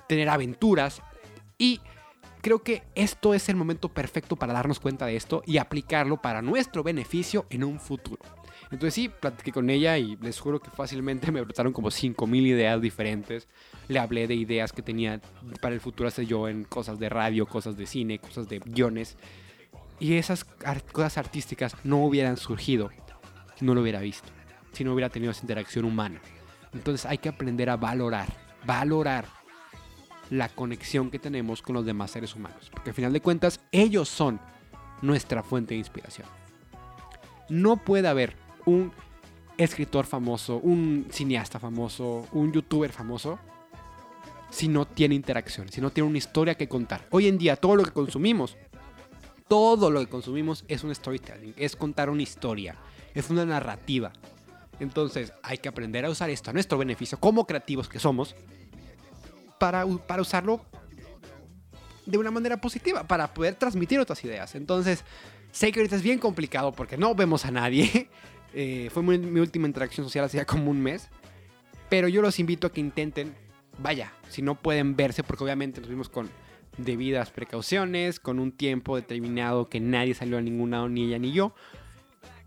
Tener 0.09 0.29
aventuras. 0.31 1.03
Y 1.59 1.81
creo 2.45 2.63
que 2.63 2.83
esto 2.95 3.33
es 3.33 3.49
el 3.49 3.57
momento 3.57 3.89
perfecto 3.89 4.37
para 4.37 4.53
darnos 4.53 4.79
cuenta 4.79 5.07
de 5.07 5.17
esto 5.17 5.43
y 5.47 5.57
aplicarlo 5.57 6.21
para 6.21 6.43
nuestro 6.43 6.83
beneficio 6.83 7.47
en 7.49 7.65
un 7.65 7.81
futuro. 7.81 8.23
Entonces 8.71 8.93
sí, 8.93 9.09
platiqué 9.09 9.51
con 9.51 9.71
ella 9.71 9.97
y 9.97 10.17
les 10.17 10.39
juro 10.39 10.61
que 10.61 10.71
fácilmente 10.71 11.33
me 11.33 11.41
brotaron 11.41 11.73
como 11.73 11.91
5000 11.91 12.47
ideas 12.47 12.83
diferentes. 12.83 13.49
Le 13.89 13.99
hablé 13.99 14.27
de 14.27 14.35
ideas 14.35 14.75
que 14.75 14.83
tenía 14.83 15.23
para 15.63 15.75
el 15.75 15.81
futuro 15.81 16.07
hacer 16.07 16.27
yo 16.27 16.47
en 16.47 16.65
cosas 16.65 16.99
de 16.99 17.09
radio, 17.09 17.47
cosas 17.47 17.79
de 17.79 17.87
cine, 17.87 18.19
cosas 18.19 18.47
de 18.47 18.59
guiones 18.59 19.17
y 19.99 20.19
esas 20.19 20.45
cosas 20.45 21.17
artísticas 21.17 21.75
no 21.83 22.05
hubieran 22.05 22.37
surgido 22.37 22.91
si 23.57 23.65
no 23.65 23.75
lo 23.75 23.81
hubiera 23.81 24.01
visto, 24.01 24.29
si 24.73 24.85
no 24.85 24.93
hubiera 24.93 25.09
tenido 25.09 25.33
esa 25.33 25.41
interacción 25.41 25.87
humana. 25.87 26.21
Entonces 26.75 27.07
hay 27.07 27.17
que 27.17 27.31
aprender 27.31 27.71
a 27.71 27.79
valorar, 27.79 28.29
valorar 28.67 29.44
la 30.31 30.49
conexión 30.49 31.11
que 31.11 31.19
tenemos 31.19 31.63
con 31.63 31.75
los 31.75 31.85
demás 31.85 32.11
seres 32.11 32.35
humanos. 32.35 32.71
Porque 32.71 32.91
al 32.91 32.97
final 32.97 33.13
de 33.13 33.21
cuentas, 33.21 33.61
ellos 33.73 34.09
son 34.09 34.41
nuestra 35.03 35.43
fuente 35.43 35.75
de 35.75 35.79
inspiración. 35.79 36.27
No 37.49 37.77
puede 37.77 38.09
haber 38.09 38.37
un 38.65 38.93
escritor 39.59 40.07
famoso, 40.07 40.57
un 40.57 41.07
cineasta 41.11 41.59
famoso, 41.59 42.27
un 42.33 42.53
youtuber 42.53 42.91
famoso, 42.91 43.39
si 44.51 44.69
no 44.69 44.87
tiene 44.87 45.15
interacción, 45.15 45.69
si 45.69 45.81
no 45.81 45.91
tiene 45.91 46.09
una 46.09 46.19
historia 46.19 46.55
que 46.55 46.69
contar. 46.69 47.07
Hoy 47.11 47.29
en 47.29 47.39
día 47.39 47.57
todo 47.57 47.77
lo 47.77 47.85
que 47.85 47.91
consumimos 47.91 48.57
todo 49.49 49.91
lo 49.91 50.01
que 50.01 50.07
consumimos 50.07 50.65
es 50.69 50.85
un 50.85 50.95
storytelling, 50.95 51.55
es 51.57 51.77
contar 51.77 52.11
una 52.11 52.23
historia, 52.23 52.77
es 53.15 53.31
una 53.31 53.45
narrativa. 53.45 54.13
Entonces 54.81 55.33
hay 55.43 55.59
que 55.59 55.69
aprender 55.69 56.05
a 56.05 56.11
usar 56.11 56.31
esto 56.31 56.51
a 56.51 56.53
nuestro 56.53 56.79
beneficio 56.79 57.21
como 57.21 57.47
creativos 57.47 57.89
que 57.89 58.01
somos 58.01 58.35
para, 59.59 59.87
para 59.87 60.23
usarlo 60.23 60.65
de 62.07 62.19
una 62.19 62.31
manera 62.31 62.61
positiva, 62.61 63.05
para 63.05 63.33
poder 63.33 63.55
transmitir 63.55 63.99
otras 63.99 64.23
ideas. 64.25 64.55
Entonces, 64.55 65.05
sé 65.53 65.73
que 65.73 65.81
ahorita 65.81 65.97
es 65.97 66.03
bien 66.03 66.19
complicado 66.19 66.73
porque 66.73 66.97
no 66.97 67.15
vemos 67.15 67.45
a 67.45 67.51
nadie. 67.51 68.09
Eh, 68.57 68.89
fue 68.93 69.03
mi, 69.03 69.41
última 69.41 69.67
interacción 69.67 70.07
social 70.07 70.27
hace 70.27 70.47
como 70.47 70.71
un 70.71 70.81
mes. 70.81 71.09
Pero 71.89 72.07
yo 72.07 72.23
los 72.23 72.39
invito 72.39 72.69
a 72.69 72.73
que 72.73 72.81
intenten, 72.81 73.35
vaya, 73.79 74.13
si 74.29 74.43
no 74.43 74.55
pueden 74.55 74.95
verse, 74.95 75.25
porque 75.25 75.43
obviamente 75.43 75.81
nos 75.81 75.91
vimos 75.91 76.09
con 76.09 76.31
debidas 76.79 77.31
precauciones, 77.31 78.21
con 78.21 78.39
un 78.39 78.53
tiempo 78.53 78.95
determinado 78.95 79.69
que 79.69 79.81
nadie 79.81 80.15
salió 80.15 80.39
a 80.39 80.41
ningún 80.41 80.71
lado, 80.71 80.89
ni 80.89 81.07
ella 81.07 81.19
ni 81.19 81.33
yo. 81.33 81.53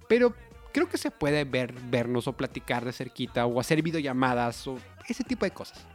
Pero 0.08 0.34
creo 0.72 0.88
que 0.88 0.98
se 0.98 1.12
puede 1.12 1.43
ver, 1.43 1.74
vernos 1.89 2.26
o 2.30 2.38
platicar 2.38 2.86
de 2.86 2.93
cerquita 2.93 3.46
o 3.46 3.60
hacer 3.60 3.82
videollamadas 3.82 4.65
o 4.65 4.78
ese 5.10 5.26
tipo 5.26 5.43
de 5.43 5.52
cosas. 5.52 5.86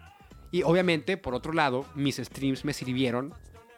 Y 0.53 0.63
obviamente, 0.63 1.17
por 1.17 1.35
otro 1.35 1.53
lado, 1.53 1.87
mis 1.95 2.17
streams 2.17 2.65
me 2.65 2.75
sirvieron 2.75 3.35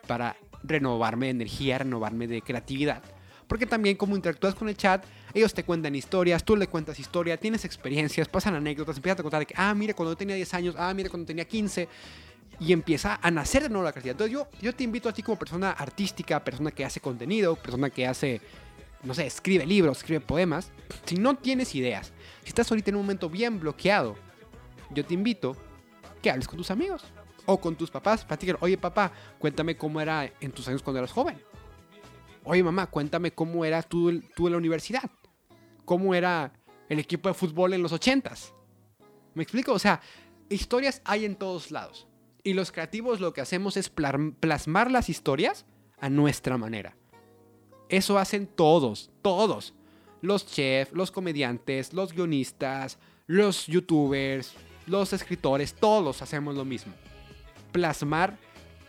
para 0.08 0.37
renovarme 0.64 1.26
de 1.26 1.30
energía, 1.30 1.78
renovarme 1.78 2.26
de 2.26 2.42
creatividad. 2.42 3.02
Porque 3.46 3.64
también 3.64 3.96
como 3.96 4.16
interactúas 4.16 4.54
con 4.54 4.68
el 4.68 4.76
chat, 4.76 5.04
ellos 5.34 5.54
te 5.54 5.64
cuentan 5.64 5.94
historias, 5.94 6.44
tú 6.44 6.56
le 6.56 6.66
cuentas 6.66 6.98
historia, 6.98 7.37
tienes 7.37 7.64
experiencias, 7.64 8.26
pasan 8.26 8.54
anécdotas, 8.54 8.96
empiezas 8.96 9.20
a 9.20 9.22
contar 9.22 9.40
de 9.40 9.46
que, 9.46 9.54
ah, 9.56 9.72
mira, 9.74 9.94
cuando 9.94 10.16
tenía 10.16 10.34
10 10.34 10.54
años, 10.54 10.74
ah, 10.76 10.92
mira, 10.94 11.08
cuando 11.08 11.26
tenía 11.26 11.44
15 11.44 11.88
y 12.58 12.72
empieza 12.72 13.18
a 13.22 13.30
nacer 13.30 13.62
de 13.62 13.68
nuevo 13.68 13.84
la 13.84 13.92
creatividad. 13.92 14.14
Entonces 14.14 14.32
yo, 14.32 14.48
yo 14.60 14.74
te 14.74 14.82
invito 14.82 15.08
a 15.08 15.12
ti 15.12 15.22
como 15.22 15.38
persona 15.38 15.70
artística, 15.70 16.42
persona 16.42 16.72
que 16.72 16.84
hace 16.84 17.00
contenido, 17.00 17.54
persona 17.54 17.90
que 17.90 18.06
hace, 18.06 18.40
no 19.02 19.14
sé, 19.14 19.26
escribe 19.26 19.66
libros, 19.66 19.98
escribe 19.98 20.20
poemas. 20.20 20.72
Si 21.04 21.16
no 21.16 21.37
tienes 21.37 21.74
ideas, 21.74 22.12
si 22.42 22.48
estás 22.48 22.70
ahorita 22.70 22.90
en 22.90 22.96
un 22.96 23.02
momento 23.02 23.28
bien 23.28 23.60
bloqueado, 23.60 24.16
yo 24.90 25.04
te 25.04 25.14
invito 25.14 25.56
que 26.24 26.30
hables 26.30 26.48
con 26.48 26.56
tus 26.56 26.70
amigos 26.70 27.04
o 27.44 27.60
con 27.60 27.76
tus 27.76 27.90
papás. 27.90 28.24
Platiquen, 28.24 28.56
oye 28.60 28.78
papá, 28.78 29.12
cuéntame 29.38 29.76
cómo 29.76 30.00
era 30.00 30.32
en 30.40 30.52
tus 30.52 30.66
años 30.66 30.82
cuando 30.82 31.00
eras 31.00 31.12
joven. 31.12 31.38
Oye 32.44 32.62
mamá, 32.62 32.87
cuéntame 32.87 33.32
cómo 33.32 33.62
era 33.62 33.82
tú, 33.82 34.22
tú 34.34 34.46
en 34.46 34.52
la 34.52 34.58
universidad. 34.58 35.10
cómo 35.84 36.14
era 36.14 36.50
el 36.88 36.98
equipo 36.98 37.28
de 37.28 37.34
fútbol 37.34 37.74
en 37.74 37.82
los 37.82 37.92
ochentas. 37.92 38.54
¿Me 39.34 39.42
explico? 39.42 39.74
O 39.74 39.78
sea, 39.78 40.00
historias 40.48 41.02
hay 41.04 41.26
en 41.26 41.37
todos 41.37 41.70
lados. 41.70 42.06
Y 42.42 42.54
los 42.54 42.72
creativos 42.72 43.20
lo 43.20 43.34
que 43.34 43.42
hacemos 43.42 43.76
es 43.76 43.90
plasmar 43.90 44.90
las 44.90 45.10
historias 45.10 45.66
a 45.98 46.08
nuestra 46.08 46.56
manera. 46.56 46.96
Eso 47.90 48.18
hacen 48.18 48.46
todos, 48.46 49.10
todos. 49.20 49.74
Los 50.22 50.46
chefs, 50.46 50.92
los 50.92 51.10
comediantes, 51.10 51.92
los 51.92 52.14
guionistas, 52.14 52.98
los 53.26 53.66
youtubers, 53.66 54.54
los 54.87 55.12
escritores, 55.12 55.75
todos 55.75 56.23
hacemos 56.23 56.55
lo 56.55 56.64
mismo. 56.64 56.92
Plasmar 57.73 58.37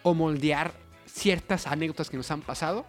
o 0.03 0.13
moldear 0.13 0.73
ciertas 1.05 1.67
anécdotas 1.67 2.09
que 2.09 2.17
nos 2.17 2.29
han 2.31 2.41
pasado 2.41 2.85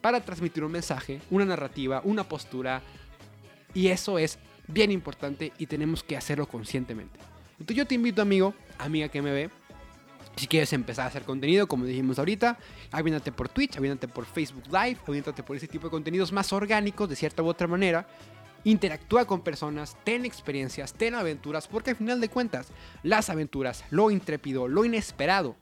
para 0.00 0.20
transmitir 0.20 0.64
un 0.64 0.72
mensaje, 0.72 1.20
una 1.30 1.44
narrativa, 1.44 2.00
una 2.04 2.24
postura. 2.24 2.82
Y 3.74 3.88
eso 3.88 4.18
es 4.18 4.38
bien 4.66 4.90
importante 4.90 5.52
y 5.58 5.66
tenemos 5.66 6.02
que 6.02 6.16
hacerlo 6.16 6.46
conscientemente. 6.46 7.18
Entonces 7.52 7.76
yo 7.76 7.86
te 7.86 7.94
invito, 7.94 8.22
amigo, 8.22 8.54
amiga 8.78 9.08
que 9.08 9.20
me 9.20 9.32
ve, 9.32 9.50
si 10.38 10.46
quieres 10.46 10.72
empezar 10.72 11.04
a 11.04 11.08
hacer 11.08 11.24
contenido, 11.24 11.66
como 11.66 11.84
dijimos 11.84 12.18
ahorita, 12.18 12.58
aviéntate 12.92 13.32
por 13.32 13.48
Twitch, 13.48 13.76
aviéntate 13.76 14.06
por 14.06 14.24
Facebook 14.24 14.66
Live, 14.66 14.98
aviéntate 15.06 15.42
por 15.42 15.56
ese 15.56 15.66
tipo 15.66 15.88
de 15.88 15.90
contenidos 15.90 16.32
más 16.32 16.52
orgánicos 16.52 17.08
de 17.08 17.16
cierta 17.16 17.42
u 17.42 17.48
otra 17.48 17.66
manera. 17.66 18.06
Interactúa 18.64 19.24
con 19.24 19.42
personas, 19.42 19.96
ten 20.04 20.24
experiencias, 20.24 20.92
ten 20.92 21.14
aventuras, 21.14 21.68
porque 21.68 21.90
al 21.90 21.96
final 21.96 22.20
de 22.20 22.28
cuentas, 22.28 22.68
las 23.02 23.30
aventuras, 23.30 23.84
lo 23.90 24.10
intrépido, 24.10 24.68
lo 24.68 24.84
inesperado, 24.84 25.56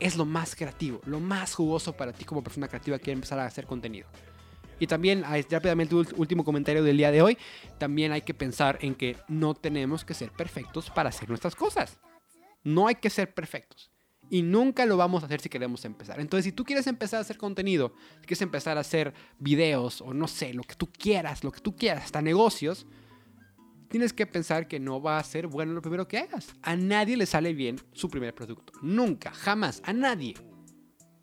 es 0.00 0.16
lo 0.16 0.24
más 0.24 0.56
creativo, 0.56 1.00
lo 1.06 1.20
más 1.20 1.54
jugoso 1.54 1.96
para 1.96 2.12
ti 2.12 2.24
como 2.24 2.42
persona 2.42 2.68
creativa 2.68 2.98
que 2.98 3.04
quiere 3.04 3.14
empezar 3.14 3.38
a 3.38 3.46
hacer 3.46 3.66
contenido. 3.66 4.08
Y 4.80 4.88
también, 4.88 5.22
rápidamente, 5.22 5.94
último 5.94 6.44
comentario 6.44 6.82
del 6.82 6.96
día 6.96 7.12
de 7.12 7.22
hoy, 7.22 7.38
también 7.78 8.10
hay 8.10 8.22
que 8.22 8.34
pensar 8.34 8.78
en 8.80 8.96
que 8.96 9.16
no 9.28 9.54
tenemos 9.54 10.04
que 10.04 10.12
ser 10.12 10.32
perfectos 10.32 10.90
para 10.90 11.10
hacer 11.10 11.28
nuestras 11.28 11.54
cosas. 11.54 12.00
No 12.64 12.88
hay 12.88 12.96
que 12.96 13.08
ser 13.08 13.32
perfectos. 13.32 13.91
Y 14.30 14.42
nunca 14.42 14.86
lo 14.86 14.96
vamos 14.96 15.22
a 15.22 15.26
hacer 15.26 15.40
si 15.40 15.48
queremos 15.48 15.84
empezar. 15.84 16.18
Entonces, 16.20 16.44
si 16.44 16.52
tú 16.52 16.64
quieres 16.64 16.86
empezar 16.86 17.18
a 17.18 17.20
hacer 17.20 17.36
contenido, 17.36 17.92
si 18.20 18.26
quieres 18.26 18.42
empezar 18.42 18.78
a 18.78 18.80
hacer 18.80 19.12
videos 19.38 20.00
o 20.00 20.14
no 20.14 20.26
sé, 20.26 20.54
lo 20.54 20.62
que 20.62 20.74
tú 20.74 20.90
quieras, 20.90 21.44
lo 21.44 21.52
que 21.52 21.60
tú 21.60 21.76
quieras, 21.76 22.04
hasta 22.04 22.22
negocios, 22.22 22.86
tienes 23.88 24.14
que 24.14 24.26
pensar 24.26 24.68
que 24.68 24.80
no 24.80 25.02
va 25.02 25.18
a 25.18 25.24
ser 25.24 25.48
bueno 25.48 25.74
lo 25.74 25.82
primero 25.82 26.08
que 26.08 26.18
hagas. 26.18 26.54
A 26.62 26.76
nadie 26.76 27.16
le 27.16 27.26
sale 27.26 27.52
bien 27.52 27.78
su 27.92 28.08
primer 28.08 28.34
producto. 28.34 28.72
Nunca, 28.80 29.32
jamás, 29.32 29.82
a 29.84 29.92
nadie. 29.92 30.34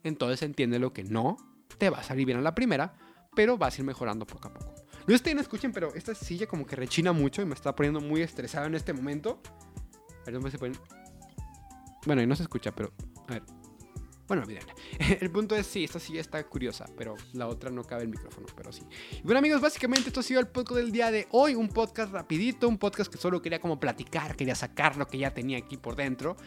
Entonces 0.03 0.43
entiende 0.43 0.77
lo 0.77 0.93
que 0.93 1.03
no 1.03 1.37
te 1.79 1.89
va 1.89 1.99
a 1.99 2.03
salir 2.03 2.27
bien 2.27 2.37
a 2.37 2.41
la 2.41 2.53
primera, 2.53 2.93
pero 3.35 3.57
vas 3.57 3.75
a 3.75 3.81
ir 3.81 3.85
mejorando 3.85 4.27
poco 4.27 4.49
a 4.49 4.53
poco. 4.53 4.75
No 5.07 5.15
estoy 5.15 5.33
no 5.33 5.41
escuchen, 5.41 5.71
pero 5.71 5.95
esta 5.95 6.13
silla 6.13 6.45
como 6.45 6.67
que 6.67 6.75
rechina 6.75 7.11
mucho 7.11 7.41
y 7.41 7.45
me 7.45 7.55
está 7.55 7.75
poniendo 7.75 7.99
muy 7.99 8.21
estresado 8.21 8.67
en 8.67 8.75
este 8.75 8.93
momento. 8.93 9.41
Perdón, 10.23 10.51
se 10.51 10.59
Bueno, 12.05 12.21
y 12.21 12.27
no 12.27 12.35
se 12.35 12.43
escucha, 12.43 12.71
pero... 12.73 12.91
A 13.27 13.33
ver. 13.33 13.43
Bueno. 14.29 14.43
El 15.19 15.31
punto 15.31 15.55
es, 15.55 15.65
sí, 15.65 15.83
esta 15.83 15.99
silla 15.99 16.21
está 16.21 16.43
curiosa, 16.43 16.85
pero 16.95 17.15
la 17.33 17.47
otra 17.47 17.71
no 17.71 17.83
cabe 17.83 18.03
el 18.03 18.09
micrófono, 18.09 18.45
pero 18.55 18.71
sí. 18.71 18.83
bueno, 19.23 19.39
amigos, 19.39 19.59
básicamente 19.59 20.09
esto 20.09 20.19
ha 20.19 20.23
sido 20.23 20.39
el 20.39 20.47
podcast 20.47 20.81
del 20.81 20.91
día 20.91 21.09
de 21.09 21.27
hoy. 21.31 21.55
Un 21.55 21.67
podcast 21.67 22.13
rapidito, 22.13 22.67
un 22.67 22.77
podcast 22.77 23.11
que 23.11 23.17
solo 23.17 23.41
quería 23.41 23.59
como 23.59 23.79
platicar, 23.79 24.35
quería 24.35 24.53
sacar 24.53 24.97
lo 24.97 25.07
que 25.07 25.17
ya 25.17 25.33
tenía 25.33 25.57
aquí 25.57 25.77
por 25.77 25.95
dentro. 25.95 26.37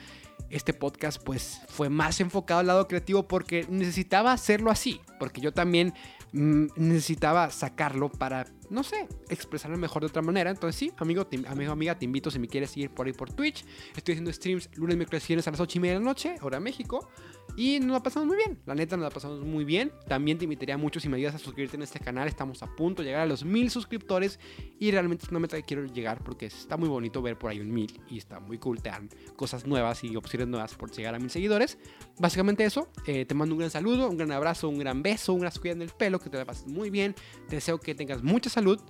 Este 0.49 0.73
podcast 0.73 1.21
pues 1.25 1.61
fue 1.69 1.89
más 1.89 2.21
enfocado 2.21 2.61
al 2.61 2.69
lado 2.69 2.87
creativo 2.87 3.27
porque 3.27 3.67
necesitaba 3.69 4.33
hacerlo 4.33 4.71
así, 4.71 5.01
porque 5.19 5.41
yo 5.41 5.53
también 5.53 5.93
Mm, 6.33 6.69
necesitaba 6.77 7.51
sacarlo 7.51 8.09
para, 8.09 8.47
no 8.71 8.83
sé, 8.83 9.07
expresarlo 9.29 9.77
mejor 9.77 10.03
de 10.03 10.07
otra 10.07 10.23
manera. 10.23 10.51
Entonces 10.51 10.79
sí, 10.79 10.93
amigo, 10.97 11.27
amigo, 11.47 11.73
amiga, 11.73 11.99
te 11.99 12.07
invito 12.07 12.31
si 12.31 12.39
me 12.39 12.49
quieres 12.49 12.71
seguir 12.71 12.91
por 12.91 13.07
ahí 13.07 13.13
por 13.13 13.33
Twitch. 13.33 13.65
Estoy 13.95 14.13
haciendo 14.13 14.33
streams 14.33 14.71
lunes, 14.77 14.97
miércoles 14.97 15.29
y 15.29 15.35
a 15.35 15.37
las 15.37 15.61
8 15.61 15.79
y 15.79 15.81
media 15.81 15.95
de 15.95 16.01
la 16.01 16.05
noche, 16.07 16.37
hora 16.41 16.59
México. 16.59 17.11
Y 17.57 17.81
nos 17.81 17.91
la 17.91 18.03
pasamos 18.03 18.27
muy 18.27 18.37
bien, 18.37 18.59
la 18.65 18.75
neta 18.75 18.97
nos 18.97 19.05
la 19.05 19.11
pasamos 19.11 19.41
muy 19.41 19.65
bien. 19.65 19.93
También 20.09 20.39
te 20.39 20.45
invitaría 20.45 20.79
mucho 20.79 21.01
si 21.01 21.09
me 21.09 21.19
ayudas 21.19 21.35
a 21.35 21.39
suscribirte 21.39 21.77
en 21.77 21.83
este 21.83 22.01
canal. 22.01 22.27
Estamos 22.27 22.63
a 22.63 22.75
punto 22.75 23.03
de 23.03 23.09
llegar 23.09 23.23
a 23.23 23.27
los 23.27 23.45
mil 23.45 23.71
suscriptores 23.71 24.39
y 24.79 24.91
realmente 24.91 25.25
es 25.25 25.31
una 25.31 25.39
meta 25.39 25.61
quiero 25.63 25.85
llegar 25.85 26.25
porque 26.25 26.47
está 26.47 26.77
muy 26.77 26.89
bonito 26.89 27.21
ver 27.21 27.39
por 27.39 27.51
ahí 27.51 27.61
un 27.61 27.71
mil 27.71 28.01
y 28.09 28.19
está 28.19 28.41
muy 28.41 28.59
cool. 28.59 28.81
Te 28.81 28.89
dan 28.89 29.11
cosas 29.37 29.67
nuevas 29.67 30.03
y 30.03 30.17
opciones 30.17 30.49
nuevas 30.49 30.75
por 30.75 30.91
llegar 30.91 31.15
a 31.15 31.19
mil 31.19 31.31
seguidores. 31.31 31.79
Básicamente 32.19 32.65
eso. 32.65 32.89
Eh, 33.07 33.27
te 33.27 33.35
mando 33.35 33.55
un 33.55 33.59
gran 33.59 33.71
saludo, 33.71 34.09
un 34.09 34.17
gran 34.17 34.33
abrazo, 34.33 34.69
un 34.69 34.79
gran 34.79 35.03
beso, 35.03 35.35
un 35.35 35.41
gran 35.41 35.53
cuida 35.53 35.75
en 35.75 35.83
el 35.83 35.91
pelo, 35.91 36.19
que 36.19 36.31
te 36.31 36.39
la 36.39 36.47
pases 36.47 36.67
muy 36.67 36.89
bien. 36.89 37.15
Te 37.49 37.57
deseo 37.57 37.79
que 37.79 37.95
tengas 37.95 38.23
mucha 38.23 38.49
salud. 38.49 38.81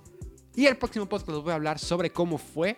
Y 0.55 0.67
el 0.67 0.77
próximo 0.77 1.09
podcast 1.09 1.29
os 1.29 1.43
voy 1.43 1.51
a 1.51 1.55
hablar 1.55 1.79
sobre 1.79 2.11
cómo 2.11 2.37
fue 2.37 2.77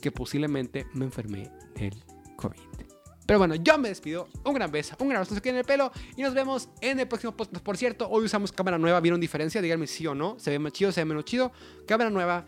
que 0.00 0.12
posiblemente 0.12 0.86
me 0.92 1.06
enfermé 1.06 1.50
del 1.74 1.94
COVID. 2.36 2.81
Pero 3.26 3.38
bueno, 3.38 3.54
yo 3.54 3.78
me 3.78 3.88
despido. 3.88 4.28
Un 4.44 4.54
gran 4.54 4.70
beso, 4.70 4.96
un 4.98 5.08
gran 5.08 5.18
abrazo 5.18 5.36
aquí 5.36 5.48
en 5.48 5.56
el 5.56 5.64
pelo. 5.64 5.92
Y 6.16 6.22
nos 6.22 6.34
vemos 6.34 6.68
en 6.80 7.00
el 7.00 7.08
próximo 7.08 7.32
podcast. 7.32 7.62
Por 7.62 7.76
cierto, 7.76 8.08
hoy 8.08 8.24
usamos 8.24 8.52
cámara 8.52 8.78
nueva. 8.78 9.00
¿Vieron 9.00 9.20
diferencia? 9.20 9.62
Díganme 9.62 9.86
sí 9.86 10.06
o 10.06 10.14
no. 10.14 10.38
¿Se 10.38 10.50
ve 10.50 10.58
más 10.58 10.72
chido? 10.72 10.92
¿Se 10.92 11.00
ve 11.00 11.04
menos 11.04 11.24
chido? 11.24 11.52
Cámara 11.86 12.10
nueva. 12.10 12.46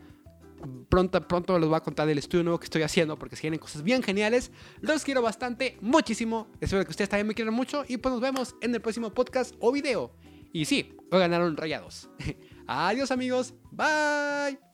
Pronto, 0.88 1.20
pronto 1.28 1.58
les 1.58 1.68
voy 1.68 1.76
a 1.76 1.80
contar 1.80 2.06
del 2.06 2.18
estudio 2.18 2.42
nuevo 2.42 2.58
que 2.58 2.64
estoy 2.64 2.82
haciendo 2.82 3.18
porque 3.18 3.36
se 3.36 3.42
vienen 3.42 3.60
cosas 3.60 3.82
bien 3.82 4.02
geniales. 4.02 4.50
Los 4.80 5.04
quiero 5.04 5.20
bastante, 5.20 5.76
muchísimo. 5.80 6.48
Espero 6.60 6.84
que 6.84 6.90
ustedes 6.90 7.10
también 7.10 7.26
me 7.26 7.34
quieran 7.34 7.54
mucho. 7.54 7.84
Y 7.86 7.98
pues 7.98 8.12
nos 8.12 8.20
vemos 8.20 8.54
en 8.60 8.74
el 8.74 8.80
próximo 8.80 9.12
podcast 9.12 9.54
o 9.60 9.72
video. 9.72 10.12
Y 10.52 10.64
sí, 10.64 10.96
hoy 11.10 11.18
ganaron 11.20 11.56
rayados. 11.56 12.08
Adiós 12.66 13.10
amigos. 13.10 13.54
Bye. 13.70 14.73